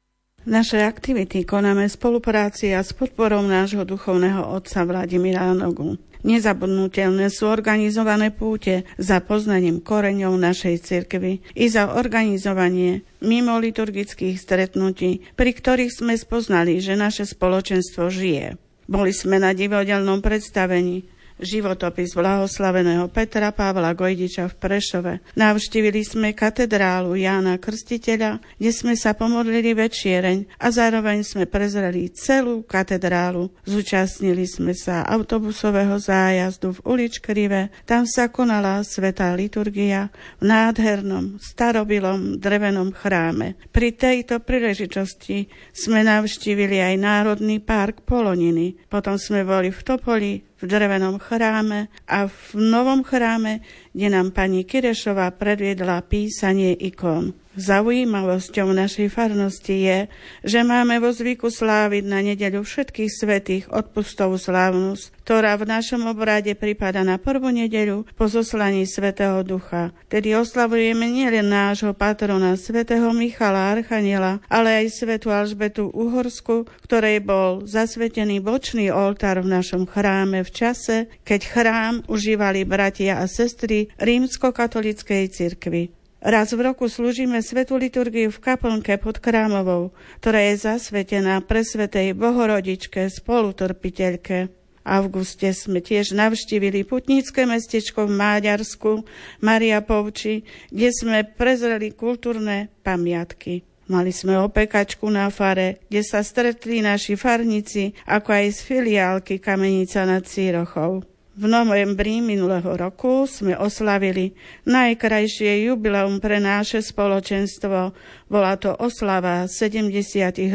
Naše 0.43 0.83
aktivity 0.83 1.47
konáme 1.47 1.87
v 1.87 1.95
spolupráci 1.95 2.75
a 2.75 2.83
s 2.83 2.91
podporou 2.91 3.47
nášho 3.47 3.87
duchovného 3.87 4.43
otca 4.51 4.83
Vladimíra 4.83 5.55
Nogu. 5.55 5.95
Nezabudnutelné 6.27 7.31
sú 7.31 7.47
organizované 7.47 8.27
púte 8.27 8.83
za 8.99 9.23
poznaním 9.23 9.79
koreňov 9.79 10.35
našej 10.35 10.83
cirkvy 10.83 11.39
i 11.55 11.65
za 11.71 11.95
organizovanie 11.95 13.07
mimo 13.23 13.55
liturgických 13.55 14.35
stretnutí, 14.35 15.23
pri 15.39 15.51
ktorých 15.55 16.03
sme 16.03 16.19
spoznali, 16.19 16.83
že 16.83 16.99
naše 16.99 17.23
spoločenstvo 17.23 18.11
žije. 18.11 18.59
Boli 18.83 19.15
sme 19.15 19.39
na 19.39 19.55
divodelnom 19.55 20.19
predstavení, 20.19 21.07
životopis 21.41 22.13
blahoslaveného 22.13 23.09
Petra 23.09 23.49
Pavla 23.49 23.93
Gojdiča 23.97 24.49
v 24.51 24.55
Prešove. 24.57 25.13
Navštívili 25.33 26.01
sme 26.05 26.35
katedrálu 26.35 27.17
Jána 27.17 27.57
Krstiteľa, 27.57 28.41
kde 28.59 28.71
sme 28.73 28.93
sa 28.93 29.17
pomodlili 29.17 29.73
večiereň 29.73 30.59
a 30.59 30.67
zároveň 30.69 31.25
sme 31.25 31.49
prezreli 31.49 32.09
celú 32.13 32.61
katedrálu. 32.65 33.49
Zúčastnili 33.65 34.45
sme 34.45 34.77
sa 34.77 35.01
autobusového 35.07 35.97
zájazdu 35.97 36.77
v 36.77 36.83
Uličkrive. 36.83 37.73
Tam 37.87 38.05
sa 38.05 38.29
konala 38.29 38.83
svetá 38.85 39.33
liturgia 39.33 40.13
v 40.37 40.49
nádhernom, 40.49 41.41
starobilom 41.41 42.37
drevenom 42.37 42.93
chráme. 42.93 43.55
Pri 43.71 43.95
tejto 43.95 44.41
príležitosti 44.41 45.47
sme 45.73 46.05
navštívili 46.05 46.79
aj 46.79 46.95
Národný 46.99 47.57
park 47.63 48.05
Poloniny. 48.05 48.77
Potom 48.87 49.17
sme 49.17 49.41
boli 49.47 49.73
v 49.73 49.81
Topoli, 49.81 50.33
v 50.63 50.65
drevenom 50.71 51.19
chráme 51.19 51.91
a 52.07 52.31
v 52.31 52.47
novom 52.55 53.03
chráme, 53.03 53.59
kde 53.91 54.07
nám 54.07 54.31
pani 54.31 54.63
Kirešová 54.63 55.35
predviedla 55.35 56.07
písanie 56.07 56.71
ikon. 56.71 57.42
Zaujímavosťou 57.53 58.73
našej 58.73 59.13
farnosti 59.13 59.85
je, 59.85 59.99
že 60.41 60.65
máme 60.65 60.97
vo 60.97 61.13
zvyku 61.13 61.53
sláviť 61.53 62.03
na 62.09 62.25
nedeľu 62.25 62.65
všetkých 62.65 63.11
svetých 63.13 63.63
odpustov 63.69 64.41
slávnosť, 64.41 65.13
ktorá 65.21 65.53
v 65.61 65.69
našom 65.69 66.09
obrade 66.09 66.49
prípada 66.57 67.05
na 67.05 67.21
prvú 67.21 67.53
nedeľu 67.53 68.09
po 68.17 68.25
zoslaní 68.25 68.89
Svetého 68.89 69.45
Ducha. 69.45 69.93
Tedy 70.09 70.33
oslavujeme 70.33 71.05
nielen 71.05 71.45
nášho 71.45 71.93
patrona 71.93 72.57
Svetého 72.57 73.13
Michala 73.13 73.77
Archaniela, 73.77 74.41
ale 74.49 74.81
aj 74.81 75.05
Svetu 75.05 75.29
Alžbetu 75.29 75.93
Uhorsku, 75.93 76.65
ktorej 76.89 77.21
bol 77.21 77.69
zasvetený 77.69 78.41
bočný 78.41 78.89
oltár 78.89 79.45
v 79.45 79.53
našom 79.61 79.85
chráme 79.85 80.41
v 80.41 80.49
čase, 80.49 81.05
keď 81.21 81.41
chrám 81.45 81.93
užívali 82.09 82.65
bratia 82.65 83.21
a 83.21 83.29
sestry 83.29 83.93
rímsko-katolickej 84.01 85.29
cirkvi. 85.29 86.02
Raz 86.23 86.55
v 86.55 86.71
roku 86.71 86.87
slúžime 86.87 87.43
svetú 87.43 87.75
liturgiu 87.75 88.31
v 88.31 88.39
kaplnke 88.39 88.95
pod 88.95 89.19
Krámovou, 89.19 89.91
ktorá 90.23 90.39
je 90.47 90.71
zasvetená 90.71 91.43
pre 91.43 91.67
svetej 91.67 92.15
Bohorodičke 92.15 93.11
spolutrpiteľke. 93.11 94.47
auguste 94.87 95.51
sme 95.51 95.83
tiež 95.83 96.15
navštívili 96.15 96.87
putnícke 96.87 97.43
mestečko 97.43 98.07
v 98.07 98.15
Máďarsku, 98.15 99.03
Maria 99.43 99.83
Povči, 99.83 100.47
kde 100.71 100.95
sme 100.95 101.27
prezreli 101.27 101.91
kultúrne 101.91 102.71
pamiatky. 102.87 103.67
Mali 103.91 104.15
sme 104.15 104.39
opekačku 104.39 105.03
na 105.11 105.27
fare, 105.27 105.83
kde 105.91 106.07
sa 106.07 106.23
stretli 106.23 106.79
naši 106.79 107.19
farníci, 107.19 107.99
ako 108.07 108.31
aj 108.31 108.45
z 108.47 108.59
filiálky 108.63 109.43
Kamenica 109.43 110.07
nad 110.07 110.23
Círochou. 110.23 111.03
V 111.33 111.49
novembri 111.49 112.21
minulého 112.21 112.77
roku 112.77 113.25
sme 113.25 113.57
oslavili 113.57 114.37
najkrajšie 114.69 115.65
jubileum 115.65 116.21
pre 116.21 116.37
naše 116.37 116.77
spoločenstvo. 116.85 117.89
Bola 118.29 118.53
to 118.53 118.69
oslava 118.77 119.49
70 119.49 119.89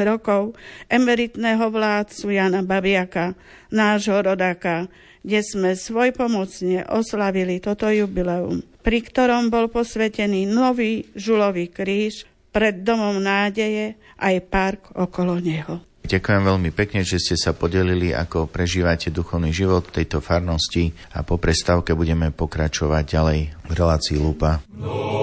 rokov 0.07 0.55
emeritného 0.87 1.67
vládcu 1.67 2.31
Jana 2.31 2.63
Babiaka, 2.63 3.35
nášho 3.75 4.23
rodáka, 4.23 4.87
kde 5.27 5.43
sme 5.43 5.75
svojpomocne 5.75 6.87
oslavili 6.95 7.59
toto 7.59 7.91
jubileum, 7.91 8.63
pri 8.87 9.03
ktorom 9.03 9.51
bol 9.51 9.67
posvetený 9.67 10.47
nový 10.47 11.11
žulový 11.19 11.75
kríž 11.75 12.23
pred 12.55 12.87
Domom 12.87 13.19
nádeje 13.19 13.99
aj 14.15 14.35
park 14.47 14.95
okolo 14.95 15.43
neho. 15.43 15.88
Ďakujem 16.07 16.43
veľmi 16.47 16.71
pekne, 16.73 17.05
že 17.05 17.21
ste 17.21 17.37
sa 17.37 17.53
podelili, 17.53 18.15
ako 18.15 18.49
prežívate 18.49 19.13
duchovný 19.13 19.53
život 19.53 19.91
v 19.91 20.03
tejto 20.03 20.23
farnosti 20.25 20.95
a 21.13 21.27
po 21.27 21.37
prestávke 21.37 21.93
budeme 21.93 22.33
pokračovať 22.33 23.05
ďalej 23.05 23.41
v 23.69 23.73
relácii 23.73 24.17
Lupa. 24.17 24.63
No. 24.73 25.19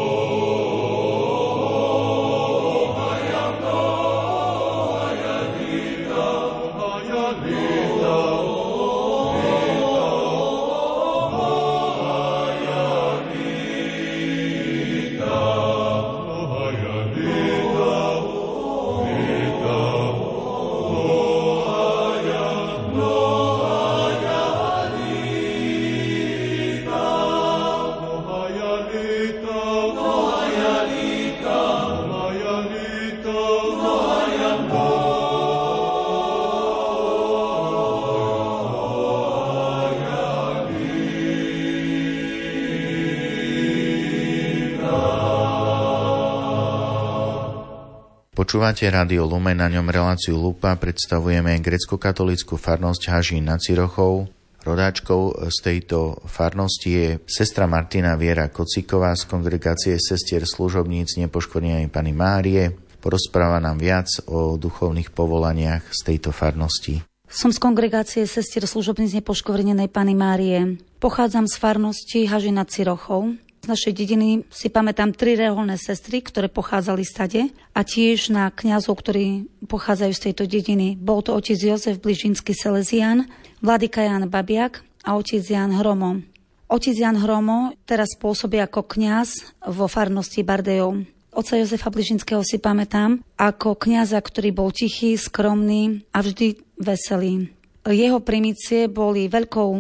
Počúvate 48.46 48.86
Radio 48.94 49.26
Lumen, 49.26 49.58
na 49.58 49.66
ňom 49.66 49.90
reláciu 49.90 50.38
Lupa 50.38 50.78
predstavujeme 50.78 51.58
grecko-katolickú 51.66 52.62
farnosť 52.62 53.10
Hažín 53.10 53.50
nad 53.50 53.58
Cirochou. 53.58 54.30
Rodáčkou 54.62 55.50
z 55.50 55.58
tejto 55.66 56.22
farnosti 56.30 56.90
je 56.94 57.08
sestra 57.26 57.66
Martina 57.66 58.14
Viera 58.14 58.54
Kociková 58.54 59.18
z 59.18 59.26
kongregácie 59.26 59.98
sestier 59.98 60.46
služobníc 60.46 61.18
nepoškodenej 61.26 61.90
Pany 61.90 62.14
Márie. 62.14 62.70
Porozpráva 63.02 63.58
nám 63.58 63.82
viac 63.82 64.14
o 64.30 64.62
duchovných 64.62 65.10
povolaniach 65.10 65.90
z 65.90 66.14
tejto 66.14 66.30
farnosti. 66.30 67.02
Som 67.26 67.50
z 67.50 67.58
kongregácie 67.58 68.30
sestier 68.30 68.70
služobníc 68.70 69.18
nepoškvrnenej 69.26 69.90
Pany 69.90 70.14
Márie. 70.14 70.78
Pochádzam 71.02 71.50
z 71.50 71.58
farnosti 71.58 72.30
Hažina 72.30 72.62
Cirochov. 72.70 73.42
Z 73.66 73.74
našej 73.74 73.98
dediny 73.98 74.46
si 74.54 74.70
pamätám 74.70 75.10
tri 75.18 75.34
reholné 75.34 75.82
sestry, 75.82 76.22
ktoré 76.22 76.54
pochádzali 76.54 77.02
stade 77.02 77.50
a 77.74 77.82
tiež 77.82 78.30
na 78.30 78.54
kňazov, 78.54 78.94
ktorí 79.02 79.50
pochádzajú 79.66 80.14
z 80.14 80.24
tejto 80.30 80.46
dediny. 80.46 80.94
Bol 80.94 81.26
to 81.26 81.34
otec 81.34 81.58
Jozef 81.58 81.98
Bližinský 81.98 82.54
Selezian, 82.54 83.26
vladyka 83.66 84.06
Jan 84.06 84.30
Babiak 84.30 84.86
a 85.02 85.18
otec 85.18 85.42
Jan 85.42 85.74
Hromo. 85.74 86.22
Otec 86.70 86.94
Jan 86.94 87.18
Hromo 87.18 87.74
teraz 87.90 88.14
pôsobí 88.22 88.62
ako 88.62 88.86
kňaz 88.86 89.58
vo 89.74 89.90
farnosti 89.90 90.46
Bardejov. 90.46 91.02
Oca 91.34 91.54
Jozefa 91.58 91.90
Bližinského 91.90 92.46
si 92.46 92.62
pamätám 92.62 93.18
ako 93.34 93.82
kňaza, 93.82 94.22
ktorý 94.22 94.54
bol 94.54 94.70
tichý, 94.70 95.18
skromný 95.18 96.06
a 96.14 96.22
vždy 96.22 96.62
veselý. 96.78 97.50
Jeho 97.82 98.22
primície 98.22 98.86
boli 98.86 99.26
veľkou, 99.26 99.72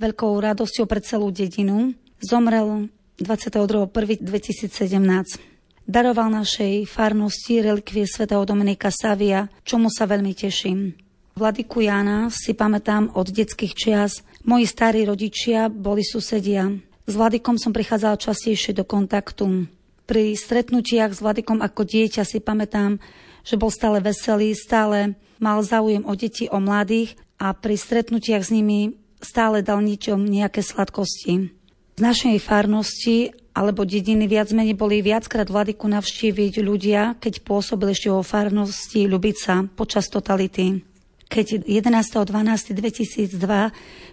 veľkou 0.00 0.32
radosťou 0.40 0.88
pre 0.88 1.04
celú 1.04 1.28
dedinu. 1.28 1.92
Zomrel 2.16 2.88
22.1.2017. 3.16 5.40
Daroval 5.86 6.34
našej 6.34 6.84
farnosti 6.84 7.64
relikvie 7.64 8.04
svätého 8.04 8.44
Dominika 8.44 8.92
Savia, 8.92 9.48
čomu 9.64 9.88
sa 9.88 10.04
veľmi 10.04 10.36
teším. 10.36 10.92
Vladiku 11.36 11.84
Jana 11.84 12.28
si 12.28 12.52
pamätám 12.52 13.16
od 13.16 13.28
detských 13.28 13.74
čias. 13.76 14.24
Moji 14.44 14.66
starí 14.68 15.04
rodičia 15.04 15.68
boli 15.68 16.04
susedia. 16.04 16.68
S 17.06 17.14
Vladikom 17.14 17.56
som 17.56 17.76
prichádzala 17.76 18.20
častejšie 18.20 18.76
do 18.76 18.84
kontaktu. 18.84 19.68
Pri 20.04 20.36
stretnutiach 20.36 21.14
s 21.14 21.22
Vladikom 21.22 21.62
ako 21.62 21.86
dieťa 21.86 22.24
si 22.26 22.40
pamätám, 22.40 22.98
že 23.46 23.54
bol 23.54 23.70
stále 23.70 24.02
veselý, 24.02 24.58
stále 24.58 25.14
mal 25.38 25.62
záujem 25.62 26.02
o 26.04 26.12
deti, 26.18 26.50
o 26.50 26.58
mladých 26.58 27.14
a 27.38 27.54
pri 27.54 27.78
stretnutiach 27.78 28.44
s 28.44 28.50
nimi 28.50 28.98
stále 29.22 29.62
dal 29.62 29.84
ničom 29.84 30.24
nejaké 30.24 30.64
sladkosti. 30.64 31.52
Z 31.96 32.04
našej 32.04 32.44
farnosti 32.44 33.32
alebo 33.56 33.88
dediny 33.88 34.28
viac 34.28 34.52
menej 34.52 34.76
boli 34.76 35.00
viackrát 35.00 35.48
vladyku 35.48 35.88
navštíviť 35.88 36.60
ľudia, 36.60 37.16
keď 37.16 37.40
pôsobil 37.40 37.88
ešte 37.88 38.12
vo 38.12 38.20
farnosti 38.20 39.08
Ľubica 39.08 39.64
počas 39.72 40.12
totality. 40.12 40.84
Keď 41.32 41.64
11.12.2002 41.64 43.40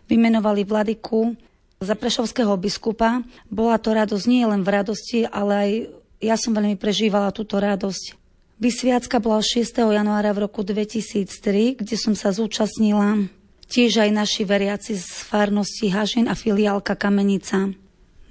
vymenovali 0.07 0.63
vladyku 0.63 1.35
za 1.83 1.99
prešovského 1.99 2.55
biskupa, 2.55 3.19
bola 3.51 3.75
to 3.75 3.91
radosť 3.91 4.25
nie 4.31 4.47
len 4.47 4.63
v 4.63 4.69
radosti, 4.79 5.27
ale 5.27 5.51
aj 5.51 5.91
ja 6.23 6.39
som 6.39 6.55
veľmi 6.55 6.79
prežívala 6.79 7.35
túto 7.35 7.59
radosť. 7.59 8.15
Vysviacka 8.63 9.19
bola 9.19 9.43
6. 9.43 9.59
januára 9.91 10.31
v 10.31 10.47
roku 10.47 10.63
2003, 10.63 11.83
kde 11.83 11.95
som 11.99 12.15
sa 12.15 12.31
zúčastnila 12.31 13.27
tiež 13.67 14.03
aj 14.03 14.11
naši 14.11 14.43
veriaci 14.43 14.93
z 14.97 15.07
farnosti 15.27 15.89
Hažin 15.89 16.27
a 16.27 16.35
filiálka 16.35 16.95
Kamenica. 16.95 17.71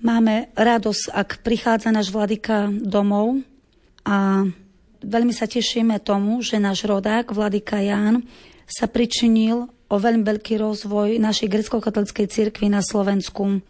Máme 0.03 0.51
radosť, 0.59 1.14
ak 1.14 1.28
prichádza 1.47 1.95
náš 1.95 2.11
vladyka 2.11 2.70
domov 2.70 3.39
a 4.03 4.43
veľmi 5.03 5.30
sa 5.30 5.47
tešíme 5.47 6.03
tomu, 6.03 6.43
že 6.43 6.59
náš 6.59 6.87
rodák, 6.87 7.30
vladyka 7.30 7.78
Ján, 7.78 8.26
sa 8.66 8.91
pričinil 8.91 9.70
o 9.93 9.97
veľmi 10.01 10.24
veľký 10.24 10.59
rozvoj 10.59 11.20
našej 11.20 11.49
grecko-katolickej 11.53 12.26
cirkvi 12.26 12.72
na 12.72 12.80
Slovensku. 12.80 13.61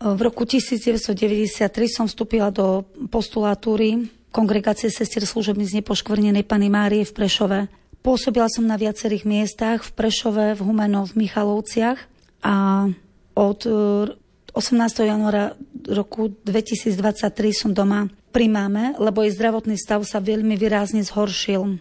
V 0.00 0.20
roku 0.20 0.44
1993 0.44 1.60
som 1.88 2.04
vstúpila 2.04 2.52
do 2.52 2.84
postulatúry 3.08 4.12
kongregácie 4.30 4.92
sestier 4.92 5.26
služobníc 5.26 5.74
nepoškvrnenej 5.80 6.46
Pany 6.46 6.68
Márie 6.70 7.02
v 7.02 7.12
Prešove. 7.12 7.58
Pôsobila 8.00 8.48
som 8.48 8.64
na 8.64 8.80
viacerých 8.80 9.28
miestach, 9.28 9.84
v 9.84 9.92
Prešove, 9.92 10.56
v 10.56 10.60
Humenov, 10.64 11.12
v 11.12 11.28
Michalovciach 11.28 12.00
a 12.40 12.88
od 13.36 13.60
18. 14.56 14.56
E, 14.56 15.04
januára 15.04 15.52
roku 15.84 16.32
2023 16.32 16.96
som 17.52 17.70
doma 17.76 18.08
pri 18.32 18.48
máme, 18.48 18.96
lebo 18.96 19.20
jej 19.20 19.36
zdravotný 19.36 19.76
stav 19.76 20.00
sa 20.08 20.16
veľmi 20.16 20.56
výrazne 20.56 21.04
zhoršil. 21.04 21.76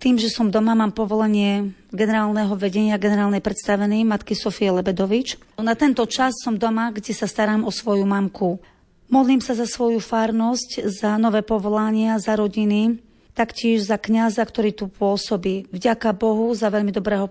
Tým, 0.00 0.16
že 0.16 0.32
som 0.32 0.48
doma, 0.48 0.72
mám 0.72 0.96
povolenie 0.96 1.76
generálneho 1.92 2.56
vedenia, 2.56 2.96
generálnej 2.96 3.44
predstavenej 3.44 4.08
matky 4.08 4.32
Sofie 4.32 4.72
Lebedovič. 4.72 5.36
Na 5.60 5.76
tento 5.76 6.08
čas 6.08 6.40
som 6.40 6.56
doma, 6.56 6.88
kde 6.88 7.12
sa 7.12 7.28
starám 7.28 7.68
o 7.68 7.70
svoju 7.74 8.08
mamku. 8.08 8.56
Modlím 9.12 9.44
sa 9.44 9.52
za 9.52 9.68
svoju 9.68 10.00
farnosť, 10.00 10.88
za 10.88 11.20
nové 11.20 11.44
povolania, 11.44 12.16
za 12.16 12.32
rodiny, 12.32 13.09
taktiež 13.34 13.86
za 13.86 13.96
kňaza, 13.96 14.42
ktorý 14.44 14.74
tu 14.74 14.86
pôsobí. 14.90 15.70
Vďaka 15.70 16.12
Bohu 16.14 16.52
za 16.54 16.68
veľmi 16.68 16.90
dobrého 16.94 17.30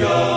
편 0.00 0.29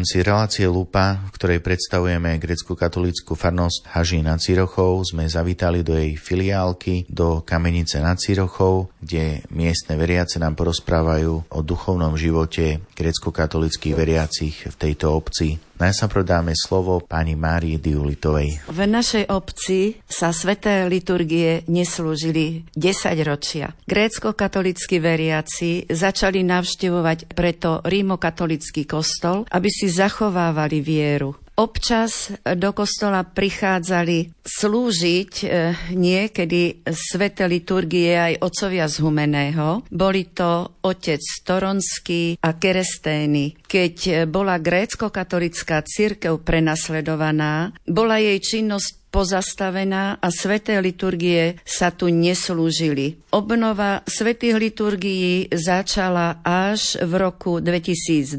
rámci 0.00 0.24
relácie 0.24 0.64
Lupa, 0.64 1.28
v 1.28 1.36
ktorej 1.36 1.60
predstavujeme 1.60 2.40
grecko-katolickú 2.40 3.36
farnosť 3.36 3.92
Haží 3.92 4.24
nad 4.24 4.40
Cirochou, 4.40 5.04
sme 5.04 5.28
zavítali 5.28 5.84
do 5.84 5.92
jej 5.92 6.16
filiálky, 6.16 7.04
do 7.04 7.44
Kamenice 7.44 8.00
nad 8.00 8.16
Cirochou, 8.16 8.88
kde 8.96 9.44
miestne 9.52 10.00
veriace 10.00 10.40
nám 10.40 10.56
porozprávajú 10.56 11.52
o 11.52 11.58
duchovnom 11.60 12.16
živote 12.16 12.80
grecko-katolických 12.96 13.92
veriacich 13.92 14.72
v 14.72 14.76
tejto 14.80 15.12
obci. 15.12 15.60
Najprv 15.80 16.28
dáme 16.28 16.52
slovo 16.52 17.00
pani 17.00 17.32
Márii 17.40 17.80
Diulitovej. 17.80 18.68
V 18.68 18.80
našej 18.84 19.32
obci 19.32 19.96
sa 20.04 20.28
sveté 20.28 20.84
liturgie 20.84 21.64
neslúžili 21.72 22.68
10 22.76 23.16
ročia. 23.24 23.72
Grécko-katolickí 23.88 25.00
veriaci 25.00 25.88
začali 25.88 26.44
navštevovať 26.44 27.32
preto 27.32 27.80
rímokatolický 27.80 28.84
kostol, 28.84 29.48
aby 29.48 29.72
si 29.72 29.88
zachovávali 29.88 30.84
vieru. 30.84 31.32
Občas 31.56 32.32
do 32.44 32.72
kostola 32.72 33.24
prichádzali 33.24 34.39
slúžiť 34.50 35.32
e, 35.40 35.46
niekedy 35.94 36.82
svete 36.90 37.46
liturgie 37.46 38.18
aj 38.18 38.42
otcovia 38.42 38.90
z 38.90 38.98
Humeného. 38.98 39.86
Boli 39.86 40.34
to 40.34 40.82
otec 40.82 41.22
Toronský 41.46 42.34
a 42.42 42.58
Kerestény. 42.58 43.54
Keď 43.62 44.26
bola 44.26 44.58
grécko-katolická 44.58 45.86
církev 45.86 46.42
prenasledovaná, 46.42 47.70
bola 47.86 48.18
jej 48.18 48.42
činnosť 48.42 49.00
pozastavená 49.10 50.22
a 50.22 50.28
sveté 50.30 50.78
liturgie 50.78 51.58
sa 51.66 51.90
tu 51.90 52.08
neslúžili. 52.08 53.18
Obnova 53.34 54.06
svetých 54.06 54.56
liturgií 54.58 55.50
začala 55.50 56.38
až 56.46 56.98
v 57.02 57.12
roku 57.18 57.58
2002 57.58 58.38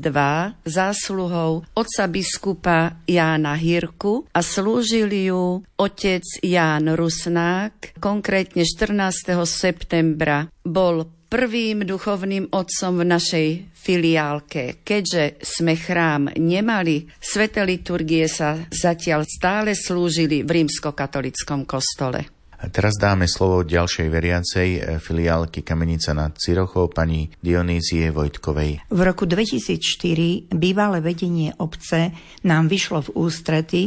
zásluhou 0.63 1.67
otca 1.75 2.03
biskupa 2.07 2.99
Jána 3.07 3.55
Hirku 3.59 4.27
a 4.31 4.39
slúžili 4.39 5.31
ju 5.31 5.63
otec 5.75 6.00
Ján 6.41 6.97
Rusnák, 6.97 8.01
konkrétne 8.01 8.65
14. 8.65 9.37
septembra 9.45 10.49
bol 10.65 11.05
prvým 11.29 11.85
duchovným 11.85 12.49
otcom 12.49 12.99
v 12.99 13.05
našej 13.05 13.47
filiálke. 13.71 14.81
Keďže 14.81 15.39
sme 15.45 15.77
chrám 15.77 16.33
nemali, 16.35 17.05
svete 17.21 17.61
liturgie 17.61 18.25
sa 18.25 18.57
zatiaľ 18.67 19.29
stále 19.29 19.77
slúžili 19.77 20.41
v 20.41 20.65
rímskokatolickom 20.65 21.69
kostole. 21.69 22.41
A 22.61 22.69
teraz 22.69 22.93
dáme 23.01 23.25
slovo 23.25 23.65
ďalšej 23.65 24.07
veriacej 24.09 24.69
eh, 24.77 24.81
filiálky 25.01 25.65
Kamenica 25.65 26.13
nad 26.13 26.37
Cirochou, 26.37 26.93
pani 26.93 27.33
Dionýzie 27.41 28.13
Vojtkovej. 28.13 28.85
V 28.85 29.01
roku 29.01 29.25
2004 29.25 30.53
bývalé 30.53 31.01
vedenie 31.01 31.57
obce 31.57 32.13
nám 32.45 32.69
vyšlo 32.69 33.09
v 33.09 33.09
ústrety 33.17 33.81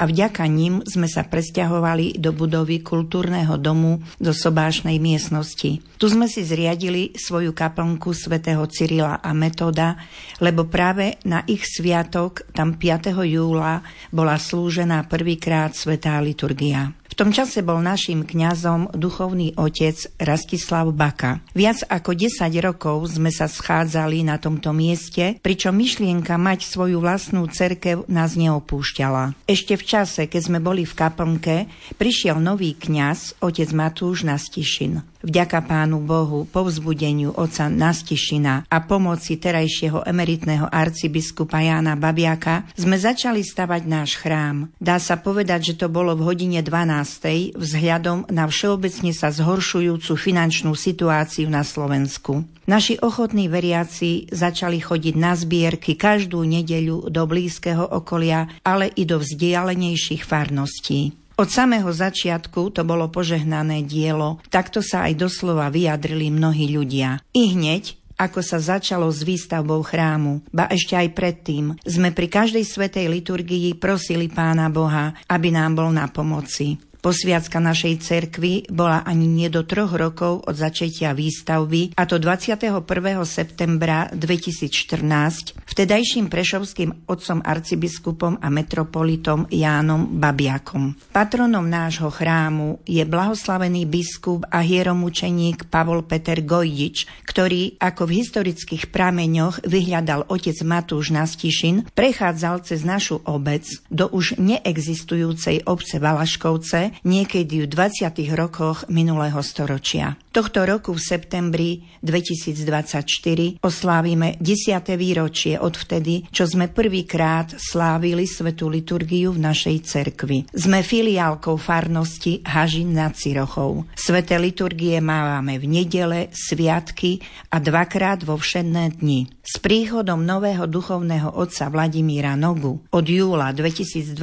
a 0.00 0.08
vďaka 0.08 0.48
ním 0.48 0.80
sme 0.88 1.04
sa 1.04 1.28
presťahovali 1.28 2.16
do 2.16 2.32
budovy 2.32 2.80
kultúrneho 2.80 3.60
domu 3.60 4.00
do 4.16 4.32
sobášnej 4.32 4.96
miestnosti. 4.96 5.84
Tu 5.84 6.06
sme 6.08 6.24
si 6.24 6.40
zriadili 6.40 7.12
svoju 7.12 7.52
kaplnku 7.52 8.16
svätého 8.16 8.64
Cyrila 8.72 9.20
a 9.20 9.36
Metoda, 9.36 10.00
lebo 10.40 10.64
práve 10.64 11.20
na 11.28 11.44
ich 11.44 11.68
sviatok, 11.68 12.48
tam 12.56 12.80
5. 12.80 13.12
júla, 13.28 13.84
bola 14.08 14.40
slúžená 14.40 15.04
prvýkrát 15.04 15.76
svetá 15.76 16.16
liturgia. 16.24 16.96
V 17.10 17.18
tom 17.18 17.34
čase 17.34 17.66
bol 17.66 17.82
našim 17.82 18.22
kňazom 18.22 18.94
duchovný 18.94 19.58
otec 19.58 19.98
Rastislav 20.22 20.94
Baka. 20.94 21.42
Viac 21.58 21.82
ako 21.90 22.14
10 22.14 22.54
rokov 22.62 23.18
sme 23.18 23.34
sa 23.34 23.50
schádzali 23.50 24.22
na 24.22 24.38
tomto 24.38 24.70
mieste, 24.70 25.36
pričom 25.42 25.74
myšlienka 25.74 26.38
mať 26.38 26.70
svoju 26.70 27.02
vlastnú 27.02 27.44
cerkev 27.50 28.06
nás 28.06 28.38
neopúšťala. 28.38 29.34
Ešte 29.44 29.74
v 29.74 29.86
čase, 29.90 30.30
keď 30.30 30.42
sme 30.46 30.58
boli 30.62 30.86
v 30.86 30.94
kaplnke, 30.94 31.56
prišiel 31.98 32.38
nový 32.38 32.78
kňaz, 32.78 33.42
otec 33.42 33.66
Matúš 33.74 34.22
Nastišin. 34.22 35.19
Vďaka 35.20 35.60
Pánu 35.68 36.00
Bohu, 36.00 36.48
povzbudeniu 36.48 37.36
oca 37.36 37.68
Nastišina 37.68 38.64
a 38.64 38.78
pomoci 38.80 39.36
terajšieho 39.36 40.00
emeritného 40.08 40.64
arcibiskupa 40.64 41.60
Jána 41.60 41.92
Babiaka 41.92 42.64
sme 42.72 42.96
začali 42.96 43.44
stavať 43.44 43.82
náš 43.84 44.16
chrám. 44.16 44.72
Dá 44.80 44.96
sa 44.96 45.20
povedať, 45.20 45.72
že 45.72 45.84
to 45.84 45.92
bolo 45.92 46.16
v 46.16 46.24
hodine 46.24 46.64
12. 46.64 47.52
vzhľadom 47.52 48.32
na 48.32 48.48
všeobecne 48.48 49.12
sa 49.12 49.28
zhoršujúcu 49.28 50.16
finančnú 50.16 50.72
situáciu 50.72 51.52
na 51.52 51.68
Slovensku. 51.68 52.48
Naši 52.64 52.96
ochotní 53.04 53.52
veriaci 53.52 54.32
začali 54.32 54.80
chodiť 54.80 55.14
na 55.20 55.36
zbierky 55.36 56.00
každú 56.00 56.40
nedeľu 56.48 57.12
do 57.12 57.22
blízkeho 57.28 57.82
okolia, 57.92 58.48
ale 58.64 58.88
i 58.96 59.04
do 59.04 59.20
vzdialenejších 59.20 60.24
farností. 60.24 61.19
Od 61.40 61.48
samého 61.48 61.88
začiatku 61.88 62.68
to 62.68 62.84
bolo 62.84 63.08
požehnané 63.08 63.80
dielo, 63.88 64.44
takto 64.52 64.84
sa 64.84 65.08
aj 65.08 65.16
doslova 65.16 65.72
vyjadrili 65.72 66.28
mnohí 66.28 66.68
ľudia. 66.68 67.24
I 67.32 67.56
hneď, 67.56 67.96
ako 68.20 68.44
sa 68.44 68.60
začalo 68.60 69.08
s 69.08 69.24
výstavbou 69.24 69.80
chrámu, 69.80 70.44
ba 70.52 70.68
ešte 70.68 71.00
aj 71.00 71.16
predtým, 71.16 71.80
sme 71.80 72.12
pri 72.12 72.28
každej 72.28 72.60
svetej 72.68 73.08
liturgii 73.08 73.72
prosili 73.80 74.28
Pána 74.28 74.68
Boha, 74.68 75.16
aby 75.32 75.48
nám 75.48 75.80
bol 75.80 75.88
na 75.88 76.12
pomoci. 76.12 76.76
Posviacka 77.00 77.64
našej 77.64 77.96
cerkvy 78.04 78.68
bola 78.68 79.00
ani 79.08 79.24
nie 79.24 79.48
do 79.48 79.64
troch 79.64 79.96
rokov 79.96 80.44
od 80.44 80.52
začatia 80.52 81.16
výstavby, 81.16 81.96
a 81.96 82.04
to 82.04 82.20
21. 82.20 82.84
septembra 83.24 84.12
2014 84.12 85.56
vtedajším 85.64 86.28
prešovským 86.28 87.08
otcom 87.08 87.40
arcibiskupom 87.40 88.36
a 88.36 88.52
metropolitom 88.52 89.48
Jánom 89.48 90.20
Babiakom. 90.20 90.92
Patronom 91.08 91.64
nášho 91.64 92.12
chrámu 92.12 92.84
je 92.84 93.00
blahoslavený 93.08 93.88
biskup 93.88 94.44
a 94.52 94.60
hieromučeník 94.60 95.72
Pavol 95.72 96.04
Peter 96.04 96.44
Gojdič, 96.44 97.08
ktorý, 97.24 97.80
ako 97.80 98.04
v 98.04 98.16
historických 98.20 98.92
prameňoch 98.92 99.64
vyhľadal 99.64 100.28
otec 100.28 100.60
Matúš 100.68 101.16
Nastišin, 101.16 101.88
prechádzal 101.96 102.60
cez 102.68 102.84
našu 102.84 103.24
obec 103.24 103.64
do 103.88 104.04
už 104.12 104.36
neexistujúcej 104.36 105.64
obce 105.64 105.96
Valaškovce 105.96 106.89
niekedy 107.04 107.64
v 107.64 107.70
20. 107.70 108.10
rokoch 108.32 108.88
minulého 108.88 109.38
storočia. 109.44 110.16
Tohto 110.30 110.62
roku 110.62 110.94
v 110.94 111.02
septembri 111.02 111.70
2024 112.00 113.58
oslávime 113.60 114.38
10. 114.38 114.94
výročie 114.96 115.58
od 115.58 115.74
vtedy, 115.76 116.26
čo 116.30 116.46
sme 116.46 116.70
prvýkrát 116.70 117.50
slávili 117.58 118.24
svetú 118.24 118.70
liturgiu 118.70 119.34
v 119.34 119.42
našej 119.42 119.76
cerkvi. 119.84 120.48
Sme 120.54 120.80
filiálkou 120.86 121.58
farnosti 121.60 122.40
Hažin 122.46 122.94
nad 122.94 123.18
Cirochou. 123.18 123.84
Sveté 123.92 124.40
liturgie 124.40 124.96
mávame 125.04 125.60
v 125.60 125.66
nedele, 125.66 126.32
sviatky 126.32 127.20
a 127.50 127.60
dvakrát 127.60 128.24
vo 128.24 128.40
všedné 128.40 129.02
dni. 129.02 129.28
S 129.44 129.58
príchodom 129.60 130.22
nového 130.22 130.70
duchovného 130.70 131.34
otca 131.34 131.66
Vladimíra 131.68 132.38
Nogu 132.38 132.80
od 132.94 133.02
júla 133.04 133.50
2021 133.50 134.14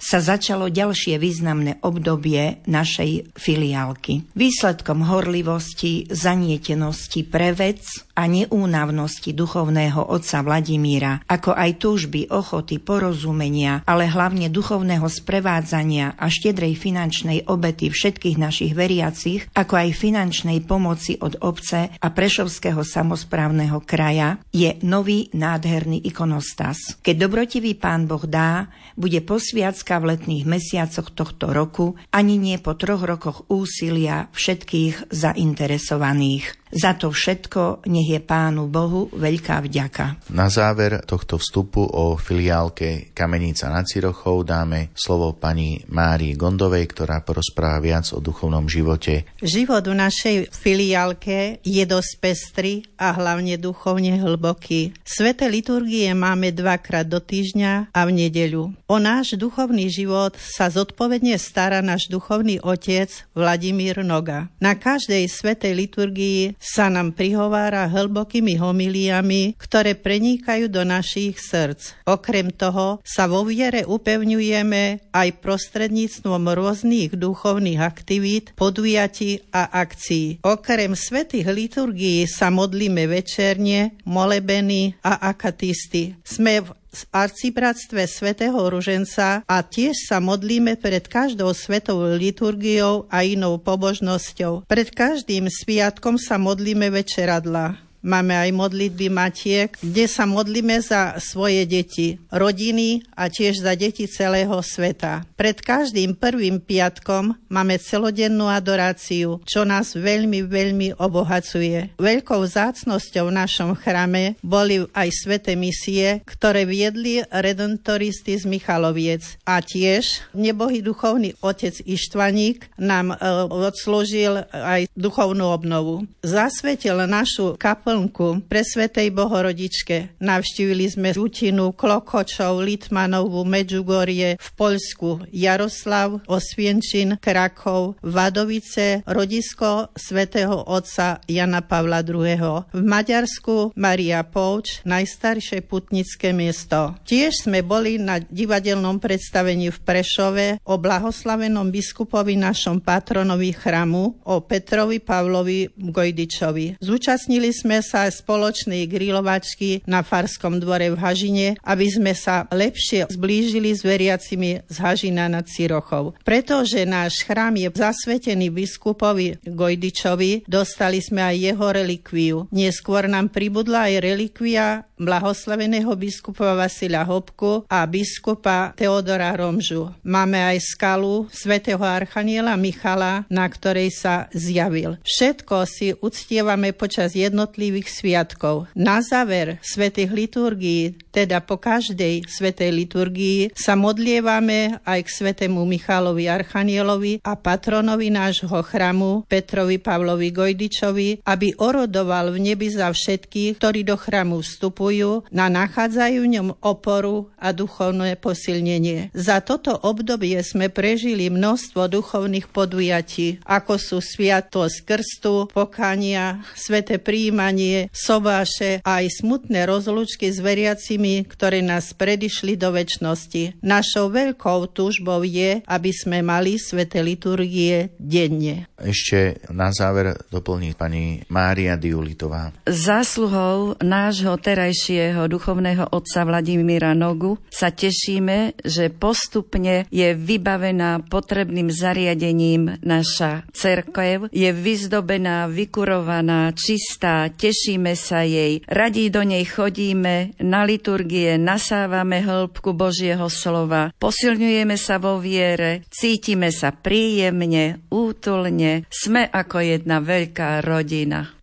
sa 0.00 0.18
začalo 0.22 0.72
ďalšie 0.72 1.18
významné 1.18 1.59
obdobie 1.84 2.64
našej 2.64 3.36
filiálky. 3.36 4.24
Výsledkom 4.32 5.04
horlivosti, 5.04 6.08
zanietenosti 6.08 7.26
pre 7.26 7.52
vec 7.52 8.09
a 8.20 8.28
neúnavnosti 8.28 9.32
duchovného 9.32 10.12
otca 10.12 10.44
Vladimíra, 10.44 11.24
ako 11.24 11.56
aj 11.56 11.80
túžby, 11.80 12.28
ochoty, 12.28 12.76
porozumenia, 12.76 13.80
ale 13.88 14.04
hlavne 14.04 14.52
duchovného 14.52 15.08
sprevádzania 15.08 16.20
a 16.20 16.28
štedrej 16.28 16.76
finančnej 16.76 17.48
obety 17.48 17.88
všetkých 17.88 18.36
našich 18.36 18.76
veriacich, 18.76 19.48
ako 19.56 19.72
aj 19.80 19.96
finančnej 19.96 20.60
pomoci 20.68 21.16
od 21.16 21.40
obce 21.40 21.88
a 21.96 22.08
Prešovského 22.12 22.84
samozprávneho 22.84 23.80
kraja, 23.88 24.36
je 24.52 24.76
nový 24.84 25.32
nádherný 25.32 26.04
ikonostas. 26.04 27.00
Keď 27.00 27.16
dobrotivý 27.16 27.72
pán 27.72 28.04
Boh 28.04 28.28
dá, 28.28 28.68
bude 29.00 29.24
posviacka 29.24 29.96
v 29.96 30.12
letných 30.12 30.44
mesiacoch 30.44 31.08
tohto 31.16 31.56
roku, 31.56 31.96
ani 32.12 32.36
nie 32.36 32.60
po 32.60 32.76
troch 32.76 33.00
rokoch 33.00 33.48
úsilia 33.48 34.28
všetkých 34.36 35.08
zainteresovaných. 35.08 36.59
Za 36.70 36.94
to 36.94 37.10
všetko 37.10 37.82
nech 37.90 38.06
je 38.14 38.20
Pánu 38.22 38.70
Bohu 38.70 39.10
veľká 39.10 39.58
vďaka. 39.66 40.30
Na 40.30 40.46
záver 40.46 41.02
tohto 41.02 41.34
vstupu 41.34 41.82
o 41.82 42.14
filiálke 42.14 43.10
Kamenica 43.10 43.66
nad 43.66 43.82
Cirochou 43.90 44.46
dáme 44.46 44.94
slovo 44.94 45.34
pani 45.34 45.82
Márii 45.90 46.38
Gondovej, 46.38 46.86
ktorá 46.86 47.26
porozpráva 47.26 47.82
viac 47.82 48.06
o 48.14 48.22
duchovnom 48.22 48.70
živote. 48.70 49.26
Život 49.42 49.90
v 49.90 49.98
našej 49.98 50.36
filiálke 50.54 51.58
je 51.66 51.82
dosť 51.82 52.12
pestrý 52.22 52.86
a 52.94 53.10
hlavne 53.18 53.58
duchovne 53.58 54.22
hlboký. 54.22 54.94
Sveté 55.02 55.50
liturgie 55.50 56.06
máme 56.14 56.54
dvakrát 56.54 57.10
do 57.10 57.18
týždňa 57.18 57.90
a 57.90 58.00
v 58.06 58.10
nedeľu. 58.14 58.70
O 58.86 58.96
náš 59.02 59.34
duchovný 59.34 59.90
život 59.90 60.38
sa 60.38 60.70
zodpovedne 60.70 61.34
stará 61.34 61.82
náš 61.82 62.06
duchovný 62.06 62.62
otec 62.62 63.10
Vladimír 63.34 64.06
Noga. 64.06 64.46
Na 64.62 64.78
každej 64.78 65.26
svetej 65.26 65.74
liturgii 65.74 66.59
sa 66.60 66.92
nám 66.92 67.16
prihovára 67.16 67.88
hlbokými 67.88 68.60
homiliami, 68.60 69.56
ktoré 69.56 69.96
prenikajú 69.96 70.68
do 70.68 70.84
našich 70.84 71.40
srdc. 71.40 72.04
Okrem 72.04 72.52
toho 72.52 73.00
sa 73.00 73.24
vo 73.24 73.48
viere 73.48 73.88
upevňujeme 73.88 75.08
aj 75.08 75.28
prostredníctvom 75.40 76.52
rôznych 76.52 77.16
duchovných 77.16 77.80
aktivít, 77.80 78.52
podujatí 78.54 79.48
a 79.56 79.72
akcií. 79.80 80.44
Okrem 80.44 80.92
svetých 80.92 81.48
liturgií 81.48 82.28
sa 82.28 82.52
modlíme 82.52 83.08
večerne, 83.08 83.96
molebeny 84.04 85.00
a 85.00 85.32
akatisty. 85.32 86.20
Sme 86.20 86.60
v 86.60 86.76
arcibratstve 87.10 88.06
svätého 88.06 88.58
Ruženca 88.58 89.42
a 89.46 89.56
tiež 89.62 90.10
sa 90.10 90.18
modlíme 90.18 90.78
pred 90.78 91.06
každou 91.06 91.54
svetovou 91.54 92.14
liturgiou 92.14 93.10
a 93.10 93.22
inou 93.26 93.58
pobožnosťou. 93.58 94.66
Pred 94.66 94.88
každým 94.94 95.50
sviatkom 95.50 96.18
sa 96.18 96.38
modlíme 96.38 96.90
večeradla. 96.90 97.89
Máme 98.00 98.32
aj 98.32 98.50
modlitby 98.56 99.12
matiek, 99.12 99.76
kde 99.76 100.08
sa 100.08 100.24
modlíme 100.24 100.80
za 100.80 101.20
svoje 101.20 101.68
deti, 101.68 102.16
rodiny 102.32 103.04
a 103.12 103.28
tiež 103.28 103.60
za 103.60 103.76
deti 103.76 104.08
celého 104.08 104.56
sveta. 104.64 105.28
Pred 105.36 105.60
každým 105.60 106.16
prvým 106.16 106.64
piatkom 106.64 107.36
máme 107.52 107.76
celodennú 107.76 108.48
adoráciu, 108.48 109.44
čo 109.44 109.68
nás 109.68 109.92
veľmi, 109.92 110.48
veľmi 110.48 110.96
obohacuje. 110.96 111.92
Veľkou 112.00 112.40
zácnosťou 112.40 113.28
v 113.28 113.36
našom 113.36 113.76
chrame 113.76 114.40
boli 114.40 114.80
aj 114.96 115.08
sveté 115.12 115.52
misie, 115.52 116.24
ktoré 116.24 116.64
viedli 116.64 117.20
redentoristy 117.28 118.40
z 118.40 118.48
Michaloviec. 118.48 119.36
A 119.44 119.60
tiež 119.60 120.24
nebohý 120.32 120.80
duchovný 120.80 121.36
otec 121.44 121.76
Ištvaník 121.84 122.72
nám 122.80 123.12
e, 123.12 123.16
odslúžil 123.44 124.48
aj 124.48 124.88
duchovnú 124.96 125.52
obnovu. 125.52 126.08
Zasvetil 126.24 126.96
našu 127.04 127.60
kapu 127.60 127.89
kaplnku 127.90 128.46
pre 128.46 128.62
Svetej 128.62 129.10
Bohorodičke. 129.10 130.22
Navštívili 130.22 130.86
sme 130.86 131.10
Zutinu, 131.10 131.74
Klokočov, 131.74 132.62
Litmanovú, 132.62 133.42
Medžugorie, 133.42 134.38
v 134.38 134.48
Poľsku 134.54 135.26
Jaroslav, 135.34 136.22
Osvienčin, 136.30 137.18
Krakov, 137.18 137.98
Vadovice, 137.98 139.02
rodisko 139.10 139.90
svätého 139.98 140.54
otca 140.70 141.18
Jana 141.26 141.66
Pavla 141.66 142.06
II. 142.06 142.70
V 142.70 142.78
Maďarsku 142.86 143.74
Maria 143.74 144.22
Pouč, 144.22 144.86
najstaršie 144.86 145.66
putnické 145.66 146.30
miesto. 146.30 146.94
Tiež 147.02 147.42
sme 147.50 147.66
boli 147.66 147.98
na 147.98 148.22
divadelnom 148.22 149.02
predstavení 149.02 149.74
v 149.74 149.78
Prešove 149.82 150.46
o 150.62 150.78
blahoslavenom 150.78 151.74
biskupovi 151.74 152.38
našom 152.38 152.86
patronovi 152.86 153.50
chramu, 153.50 154.22
o 154.30 154.38
Petrovi 154.46 155.02
Pavlovi 155.02 155.74
Gojdičovi. 155.74 156.78
Zúčastnili 156.78 157.50
sme 157.50 157.79
sa 157.80 158.08
spoločnej 158.08 158.86
grilovačky 158.86 159.84
na 159.88 160.04
Farskom 160.04 160.60
dvore 160.60 160.92
v 160.92 161.00
Hažine, 161.00 161.48
aby 161.64 161.86
sme 161.88 162.12
sa 162.16 162.46
lepšie 162.48 163.08
zblížili 163.08 163.72
s 163.72 163.82
veriacimi 163.84 164.62
z 164.68 164.76
Hažina 164.80 165.26
nad 165.26 165.48
Cirochou. 165.48 166.16
Pretože 166.22 166.84
náš 166.84 167.24
chrám 167.24 167.56
je 167.56 167.68
zasvetený 167.72 168.52
biskupovi 168.52 169.40
Gojdičovi, 169.44 170.44
dostali 170.44 171.00
sme 171.00 171.24
aj 171.24 171.36
jeho 171.36 171.66
relikviu. 171.72 172.36
Neskôr 172.52 173.08
nám 173.08 173.32
pribudla 173.32 173.88
aj 173.88 173.94
relikvia 174.04 174.84
blahoslaveného 175.00 175.88
biskupa 175.96 176.52
Vasila 176.52 177.00
Hopku 177.08 177.64
a 177.72 177.88
biskupa 177.88 178.76
Teodora 178.76 179.32
Romžu. 179.32 179.88
Máme 180.04 180.36
aj 180.36 180.60
skalu 180.76 181.24
svätého 181.32 181.80
Archaniela 181.80 182.52
Michala, 182.60 183.24
na 183.32 183.48
ktorej 183.48 183.88
sa 183.96 184.28
zjavil. 184.36 185.00
Všetko 185.00 185.56
si 185.64 185.96
uctievame 185.96 186.76
počas 186.76 187.16
jednotlivých 187.16 187.69
jednotlivých 187.70 187.88
sviatkov. 187.88 188.66
Na 188.74 188.98
záver 188.98 189.62
svetých 189.62 190.10
liturgií, 190.10 190.98
teda 191.14 191.38
po 191.38 191.58
každej 191.58 192.26
svetej 192.26 192.70
liturgii, 192.74 193.40
sa 193.54 193.78
modlievame 193.78 194.82
aj 194.82 195.06
k 195.06 195.08
svetému 195.10 195.62
Michalovi 195.62 196.26
Archanielovi 196.26 197.22
a 197.22 197.38
patronovi 197.38 198.10
nášho 198.10 198.58
chramu 198.66 199.22
Petrovi 199.30 199.78
Pavlovi 199.78 200.34
Gojdičovi, 200.34 201.22
aby 201.22 201.54
orodoval 201.58 202.34
v 202.34 202.50
nebi 202.50 202.66
za 202.70 202.90
všetkých, 202.90 203.58
ktorí 203.58 203.86
do 203.86 203.94
chramu 203.94 204.42
vstupujú, 204.42 205.30
na 205.30 205.46
nachádzajú 205.46 206.18
v 206.26 206.32
ňom 206.38 206.48
oporu 206.62 207.30
a 207.38 207.54
duchovné 207.54 208.18
posilnenie. 208.18 209.14
Za 209.14 209.42
toto 209.42 209.78
obdobie 209.82 210.38
sme 210.42 210.70
prežili 210.70 211.30
množstvo 211.30 211.86
duchovných 211.86 212.50
podujatí, 212.50 213.42
ako 213.46 213.74
sú 213.78 213.98
sviatosť 214.02 214.76
krstu, 214.86 215.34
pokania, 215.50 216.42
sveté 216.54 217.02
príjmanie, 217.02 217.59
sobáše 217.92 218.80
a 218.82 219.04
aj 219.04 219.22
smutné 219.22 219.68
rozlúčky 219.68 220.32
s 220.32 220.38
veriacimi, 220.40 221.26
ktoré 221.28 221.60
nás 221.60 221.92
predišli 221.94 222.56
do 222.56 222.72
väčšnosti. 222.72 223.60
Našou 223.60 224.10
veľkou 224.12 224.72
túžbou 224.72 225.22
je, 225.26 225.60
aby 225.66 225.90
sme 225.92 226.24
mali 226.24 226.56
sveté 226.56 227.04
liturgie 227.04 227.92
denne. 228.00 228.70
Ešte 228.80 229.44
na 229.52 229.68
záver 229.70 230.16
doplní 230.32 230.72
pani 230.72 231.20
Mária 231.28 231.76
Diulitová. 231.76 232.54
Zásluhou 232.64 233.76
nášho 233.84 234.36
terajšieho 234.40 235.28
duchovného 235.28 235.92
otca 235.92 236.24
Vladimíra 236.24 236.96
Nogu 236.96 237.36
sa 237.52 237.68
tešíme, 237.68 238.56
že 238.64 238.88
postupne 238.88 239.84
je 239.92 240.16
vybavená 240.16 241.04
potrebným 241.04 241.68
zariadením 241.68 242.80
naša 242.80 243.44
cerkev, 243.52 244.32
je 244.32 244.50
vyzdobená, 244.52 245.50
vykurovaná, 245.50 246.54
čistá, 246.56 247.28
tešíme 247.50 247.98
sa 247.98 248.22
jej, 248.22 248.62
radi 248.70 249.10
do 249.10 249.26
nej 249.26 249.42
chodíme, 249.42 250.38
na 250.38 250.62
liturgie 250.62 251.34
nasávame 251.34 252.22
hĺbku 252.22 252.78
Božieho 252.78 253.26
slova, 253.26 253.90
posilňujeme 253.98 254.78
sa 254.78 255.02
vo 255.02 255.18
viere, 255.18 255.82
cítime 255.90 256.54
sa 256.54 256.70
príjemne, 256.70 257.82
útulne, 257.90 258.86
sme 258.86 259.26
ako 259.26 259.66
jedna 259.66 259.98
veľká 259.98 260.62
rodina. 260.62 261.34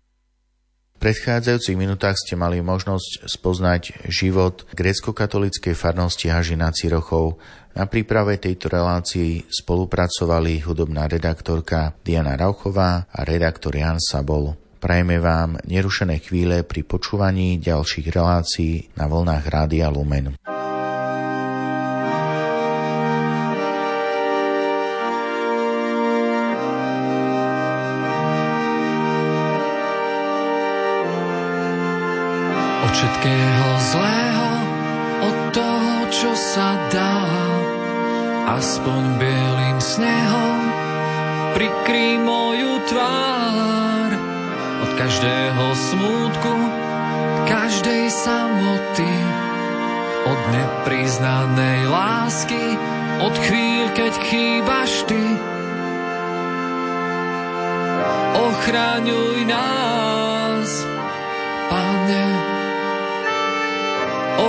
V 0.95 1.03
predchádzajúcich 1.03 1.75
minutách 1.75 2.15
ste 2.23 2.39
mali 2.39 2.63
možnosť 2.63 3.27
spoznať 3.27 4.07
život 4.07 4.63
grécko-katolíckej 4.71 5.75
farnosti 5.75 6.31
Hažina 6.31 6.71
Cirochov. 6.71 7.35
Na 7.75 7.85
príprave 7.85 8.39
tejto 8.39 8.71
relácii 8.71 9.43
spolupracovali 9.45 10.63
hudobná 10.63 11.05
redaktorka 11.11 11.99
Diana 11.99 12.39
Rauchová 12.39 13.11
a 13.11 13.19
redaktor 13.27 13.75
Jan 13.75 14.01
Sabol. 14.01 14.66
Prajeme 14.77 15.17
vám 15.17 15.57
nerušené 15.65 16.21
chvíle 16.21 16.61
pri 16.61 16.85
počúvaní 16.85 17.57
ďalších 17.57 18.13
relácií 18.13 18.93
na 18.93 19.09
vlnách 19.09 19.45
Rádia 19.49 19.89
Lumen. 19.89 20.37
Od 32.85 32.91
všetkého 32.93 33.69
zlého, 33.81 34.49
od 35.25 35.37
toho, 35.57 35.93
čo 36.13 36.31
sa 36.37 36.77
dá, 36.93 37.17
aspoň 38.61 39.01
bielým 39.17 39.77
snehom 39.81 40.57
prikry 41.57 42.21
moju 42.21 42.77
tvár. 42.85 43.76
Každého 44.97 45.65
smútku, 45.77 46.53
každej 47.45 48.09
samoty, 48.09 49.13
od 50.25 50.39
nepriznanej 50.49 51.85
lásky, 51.85 52.73
od 53.21 53.35
chvíľ, 53.45 53.93
keď 53.93 54.13
chýbaš 54.25 55.05
ty. 55.05 55.21
Ochraňuj 58.41 59.37
nás, 59.45 60.69
Pane, 61.69 62.27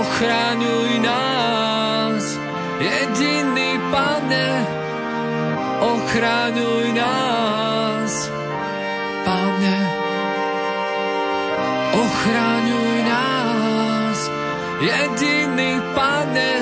ochraňuj 0.01 0.91
nás, 0.97 2.25
jediný 2.81 3.77
Pane, 3.93 4.49
ochraňuj 5.77 6.87
nás, 6.97 7.38
ochraňuj 12.19 12.95
nás, 13.07 14.19
jediný 14.83 15.79
Pane. 15.95 16.53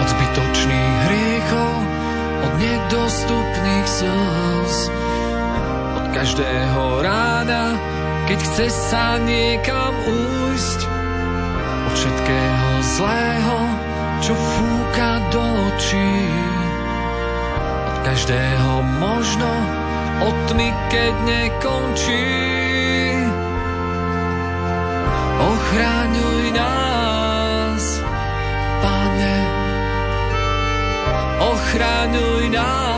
Od 0.00 0.08
zbytočných 0.08 0.96
hriechov, 1.04 1.74
od 2.40 2.52
nedostupných 2.56 3.84
slz, 3.84 4.76
od 6.00 6.04
každého 6.16 7.04
rána, 7.04 7.76
keď 8.24 8.38
chce 8.48 8.66
sa 8.72 9.20
niekam 9.20 9.92
újsť, 10.08 10.93
všetkého 12.04 12.70
zlého, 13.00 13.58
čo 14.20 14.36
fúka 14.36 15.24
do 15.32 15.40
očí, 15.40 16.12
od 17.88 17.96
každého 18.04 18.72
možno, 19.00 19.48
od 20.20 20.36
tmy, 20.52 20.68
keď 20.92 21.14
nekončí. 21.24 22.28
Ochráňuj 25.48 26.44
nás, 26.52 27.84
Pane, 28.84 29.38
ochráňuj 31.40 32.44
nás, 32.52 32.93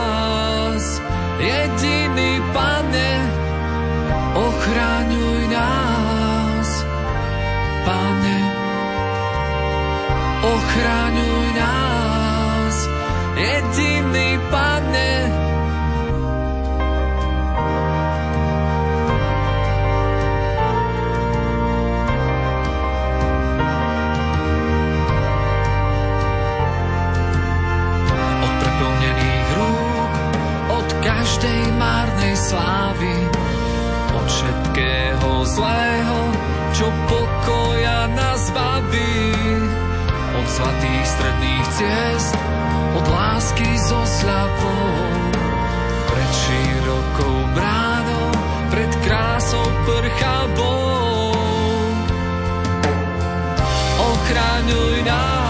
slávy, 32.47 33.15
od 34.15 34.27
všetkého 34.31 35.31
zlého, 35.51 36.19
čo 36.71 36.87
pokoja 37.11 38.07
nás 38.15 38.43
baví. 38.55 39.27
Od 40.37 40.47
svatých 40.47 41.05
stredných 41.11 41.67
ciest, 41.75 42.33
od 42.95 43.05
lásky 43.11 43.67
so 43.83 43.99
slavou 44.05 44.87
pred 46.07 46.31
širokou 46.31 47.37
bránou, 47.51 48.27
pred 48.71 48.91
krásou 49.03 49.67
prchabou. 49.83 51.35
Ochraňuj 53.97 54.95
nás, 55.03 55.46